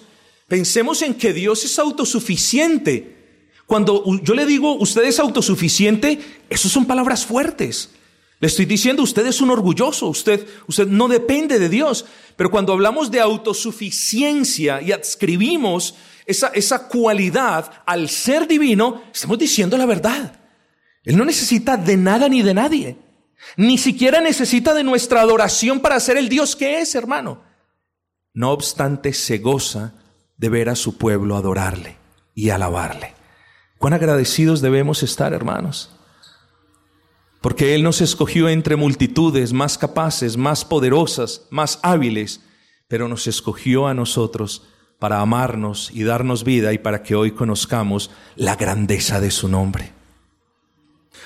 pensemos 0.49 1.01
en 1.01 1.13
que 1.13 1.31
Dios 1.31 1.63
es 1.63 1.79
autosuficiente. 1.79 3.47
Cuando 3.65 4.03
yo 4.21 4.33
le 4.33 4.45
digo, 4.45 4.75
usted 4.75 5.05
es 5.05 5.17
autosuficiente, 5.17 6.19
eso 6.49 6.67
son 6.67 6.85
palabras 6.85 7.25
fuertes. 7.25 7.91
Le 8.39 8.47
estoy 8.47 8.65
diciendo, 8.65 9.03
usted 9.03 9.27
es 9.27 9.41
un 9.41 9.49
orgulloso, 9.49 10.07
usted, 10.07 10.47
usted 10.67 10.87
no 10.87 11.09
depende 11.09 11.59
de 11.59 11.67
Dios. 11.67 12.05
Pero 12.37 12.49
cuando 12.49 12.71
hablamos 12.71 13.11
de 13.11 13.19
autosuficiencia 13.19 14.81
y 14.81 14.93
adscribimos 14.93 15.95
esa, 16.25 16.47
esa 16.47 16.87
cualidad 16.87 17.69
al 17.85 18.07
ser 18.07 18.47
divino, 18.47 19.01
estamos 19.13 19.37
diciendo 19.37 19.77
la 19.77 19.85
verdad. 19.85 20.39
Él 21.03 21.17
no 21.17 21.25
necesita 21.25 21.75
de 21.75 21.97
nada 21.97 22.29
ni 22.29 22.41
de 22.41 22.53
nadie. 22.53 22.97
Ni 23.57 23.77
siquiera 23.77 24.21
necesita 24.21 24.73
de 24.73 24.83
nuestra 24.83 25.21
adoración 25.21 25.81
para 25.81 25.99
ser 25.99 26.15
el 26.15 26.29
Dios 26.29 26.55
que 26.55 26.79
es, 26.79 26.95
hermano. 26.95 27.43
No 28.33 28.51
obstante, 28.51 29.11
se 29.11 29.39
goza 29.39 29.95
de 30.37 30.47
ver 30.47 30.69
a 30.69 30.75
su 30.75 30.97
pueblo 30.97 31.35
adorarle 31.35 31.97
y 32.33 32.51
alabarle. 32.51 33.15
Cuán 33.77 33.93
agradecidos 33.93 34.61
debemos 34.61 35.03
estar, 35.03 35.33
hermanos 35.33 35.98
porque 37.41 37.73
Él 37.75 37.83
nos 37.83 38.01
escogió 38.01 38.49
entre 38.49 38.75
multitudes 38.75 39.53
más 39.53 39.77
capaces, 39.77 40.35
más 40.35 40.65
poderosas, 40.65 41.47
más 41.49 41.79
hábiles, 41.83 42.41
pero 42.87 43.07
nos 43.07 43.27
escogió 43.27 43.87
a 43.87 43.93
nosotros 43.93 44.63
para 44.97 45.21
amarnos 45.21 45.91
y 45.93 46.03
darnos 46.03 46.43
vida 46.43 46.73
y 46.73 46.77
para 46.77 47.01
que 47.01 47.15
hoy 47.15 47.31
conozcamos 47.31 48.11
la 48.35 48.55
grandeza 48.57 49.21
de 49.21 49.31
su 49.31 49.47
nombre. 49.47 49.93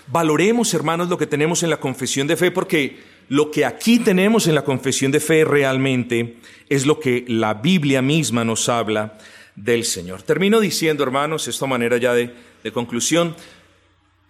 Valoremos, 0.07 0.73
hermanos, 0.73 1.09
lo 1.09 1.17
que 1.17 1.25
tenemos 1.25 1.63
en 1.63 1.71
la 1.71 1.79
confesión 1.79 2.27
de 2.27 2.37
fe, 2.37 2.51
porque 2.51 2.99
lo 3.29 3.49
que 3.49 3.65
aquí 3.65 3.99
tenemos 3.99 4.47
en 4.47 4.53
la 4.53 4.63
confesión 4.63 5.11
de 5.11 5.19
fe 5.19 5.45
realmente 5.45 6.37
es 6.69 6.85
lo 6.85 6.99
que 6.99 7.25
la 7.27 7.55
Biblia 7.55 8.01
misma 8.01 8.43
nos 8.43 8.69
habla 8.69 9.17
del 9.55 9.85
Señor. 9.85 10.21
Termino 10.21 10.59
diciendo, 10.59 11.03
hermanos, 11.03 11.47
esta 11.47 11.65
manera 11.65 11.97
ya 11.97 12.13
de, 12.13 12.35
de 12.63 12.71
conclusión, 12.71 13.35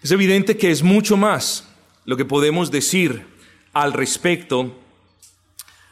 es 0.02 0.12
evidente 0.12 0.56
que 0.56 0.72
es 0.72 0.84
mucho 0.84 1.18
más 1.18 1.73
lo 2.06 2.18
que 2.18 2.26
podemos 2.26 2.72
decir 2.72 3.26
al 3.74 3.94
respecto 3.94 4.80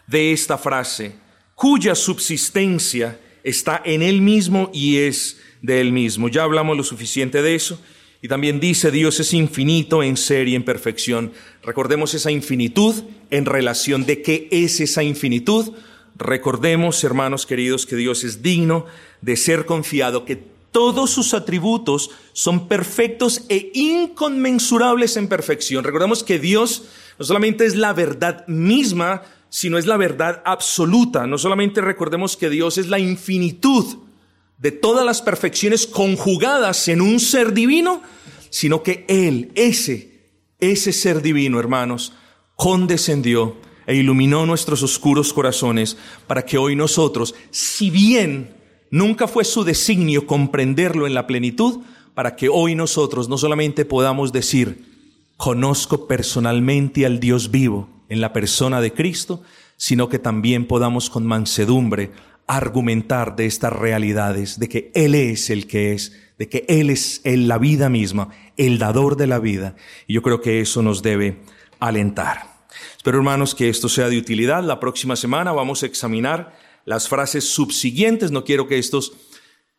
de 0.08 0.34
esta 0.34 0.58
frase, 0.58 1.16
cuya 1.56 1.96
subsistencia 1.96 3.20
está 3.44 3.82
en 3.86 4.02
Él 4.02 4.22
mismo 4.22 4.70
y 4.74 4.98
es 4.98 5.40
de 5.62 5.82
Él 5.82 5.92
mismo. 5.92 6.28
Ya 6.28 6.44
hablamos 6.44 6.78
lo 6.78 6.84
suficiente 6.84 7.42
de 7.42 7.56
eso. 7.56 7.82
Y 8.24 8.28
también 8.28 8.60
dice, 8.60 8.92
Dios 8.92 9.20
es 9.20 9.34
infinito 9.34 10.04
en 10.04 10.16
ser 10.16 10.48
y 10.48 10.54
en 10.54 10.64
perfección. 10.64 11.34
Recordemos 11.64 12.14
esa 12.14 12.30
infinitud 12.30 13.04
en 13.32 13.46
relación 13.46 14.06
de 14.06 14.22
qué 14.22 14.48
es 14.52 14.80
esa 14.80 15.02
infinitud. 15.02 15.74
Recordemos, 16.16 17.04
hermanos 17.04 17.48
queridos, 17.48 17.88
que 17.88 17.96
Dios 17.96 18.24
es 18.24 18.44
digno 18.44 18.86
de 19.22 19.38
ser 19.38 19.66
confiado, 19.66 20.24
que 20.24 20.51
todos 20.72 21.10
sus 21.10 21.34
atributos 21.34 22.12
son 22.34 22.68
perfectos 22.68 23.44
e 23.50 23.72
inconmensurables 23.74 25.18
en 25.18 25.28
perfección. 25.28 25.84
Recordemos 25.84 26.24
que 26.24 26.40
Dios 26.40 26.84
no 27.20 27.26
solamente 27.26 27.66
es 27.66 27.76
la 27.76 27.94
verdad 27.94 28.48
misma, 28.48 29.24
sino 29.50 29.78
es 29.78 29.86
la 29.86 29.98
verdad 29.98 30.42
absoluta. 30.46 31.28
No 31.28 31.38
solamente 31.38 31.82
recordemos 31.82 32.38
que 32.38 32.50
Dios 32.50 32.78
es 32.78 32.88
la 32.88 33.00
infinitud 33.00 33.98
de 34.58 34.72
todas 34.72 35.06
las 35.06 35.22
perfecciones 35.22 35.88
conjugadas 35.88 36.88
en 36.88 37.02
un 37.02 37.20
ser 37.20 37.54
divino, 37.54 38.02
sino 38.50 38.84
que 38.84 39.06
Él, 39.08 39.52
ese, 39.56 40.22
ese 40.60 40.94
ser 40.94 41.22
divino, 41.22 41.60
hermanos, 41.60 42.14
condescendió 42.56 43.58
e 43.88 43.96
iluminó 43.96 44.46
nuestros 44.46 44.84
oscuros 44.84 45.34
corazones 45.34 45.98
para 46.28 46.46
que 46.46 46.58
hoy 46.58 46.76
nosotros, 46.76 47.36
si 47.50 47.90
bien 47.90 48.61
nunca 48.92 49.28
fue 49.28 49.44
su 49.44 49.64
designio 49.64 50.28
comprenderlo 50.28 51.08
en 51.08 51.16
la 51.16 51.26
plenitud, 51.26 51.80
para 52.14 52.36
que 52.36 52.50
hoy 52.50 52.76
nosotros 52.76 53.30
no 53.30 53.38
solamente 53.38 53.86
podamos 53.86 54.32
decir, 54.32 54.86
conozco 55.38 56.08
personalmente 56.08 57.06
al 57.06 57.20
Dios 57.20 57.50
vivo 57.50 57.90
en 58.10 58.22
la 58.22 58.34
persona 58.34 58.82
de 58.82 58.94
Cristo, 58.94 59.42
sino 59.78 60.10
que 60.10 60.20
también 60.20 60.68
podamos 60.68 61.10
con 61.10 61.26
mansedumbre 61.26 62.12
argumentar 62.46 63.36
de 63.36 63.46
estas 63.46 63.72
realidades, 63.72 64.60
de 64.60 64.68
que 64.68 64.92
Él 64.94 65.16
es 65.16 65.50
el 65.50 65.68
que 65.68 65.94
es, 65.94 66.16
de 66.38 66.50
que 66.50 66.66
Él 66.68 66.90
es 66.90 67.22
la 67.24 67.58
vida 67.58 67.90
misma, 67.90 68.30
el 68.58 68.78
dador 68.78 69.16
de 69.16 69.28
la 69.28 69.40
vida. 69.40 69.76
Y 70.06 70.14
yo 70.14 70.22
creo 70.22 70.42
que 70.42 70.60
eso 70.60 70.82
nos 70.82 71.02
debe 71.02 71.40
alentar. 71.80 72.52
Espero, 72.98 73.18
hermanos, 73.18 73.56
que 73.56 73.70
esto 73.70 73.90
sea 73.90 74.10
de 74.10 74.18
utilidad. 74.18 74.64
La 74.64 74.80
próxima 74.80 75.16
semana 75.16 75.52
vamos 75.54 75.82
a 75.82 75.86
examinar 75.86 76.54
las 76.86 77.08
frases 77.08 77.46
subsiguientes. 77.46 78.32
No 78.32 78.44
quiero 78.44 78.68
que 78.68 78.78
estos 78.78 79.14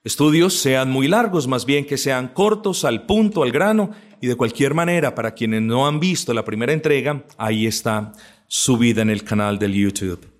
estudios 0.04 0.54
sean 0.54 0.90
muy 0.90 1.08
largos, 1.08 1.46
más 1.46 1.64
bien 1.64 1.86
que 1.86 1.98
sean 1.98 2.28
cortos, 2.28 2.84
al 2.84 3.06
punto, 3.06 3.42
al 3.42 3.52
grano. 3.52 3.90
Y 4.20 4.28
de 4.28 4.36
cualquier 4.36 4.74
manera, 4.74 5.14
para 5.14 5.34
quienes 5.34 5.62
no 5.62 5.86
han 5.86 6.00
visto 6.00 6.32
la 6.32 6.44
primera 6.44 6.72
entrega, 6.72 7.24
ahí 7.36 7.66
está 7.66 8.12
subida 8.46 9.02
en 9.02 9.10
el 9.10 9.24
canal 9.24 9.58
del 9.58 9.74
YouTube. 9.74 10.31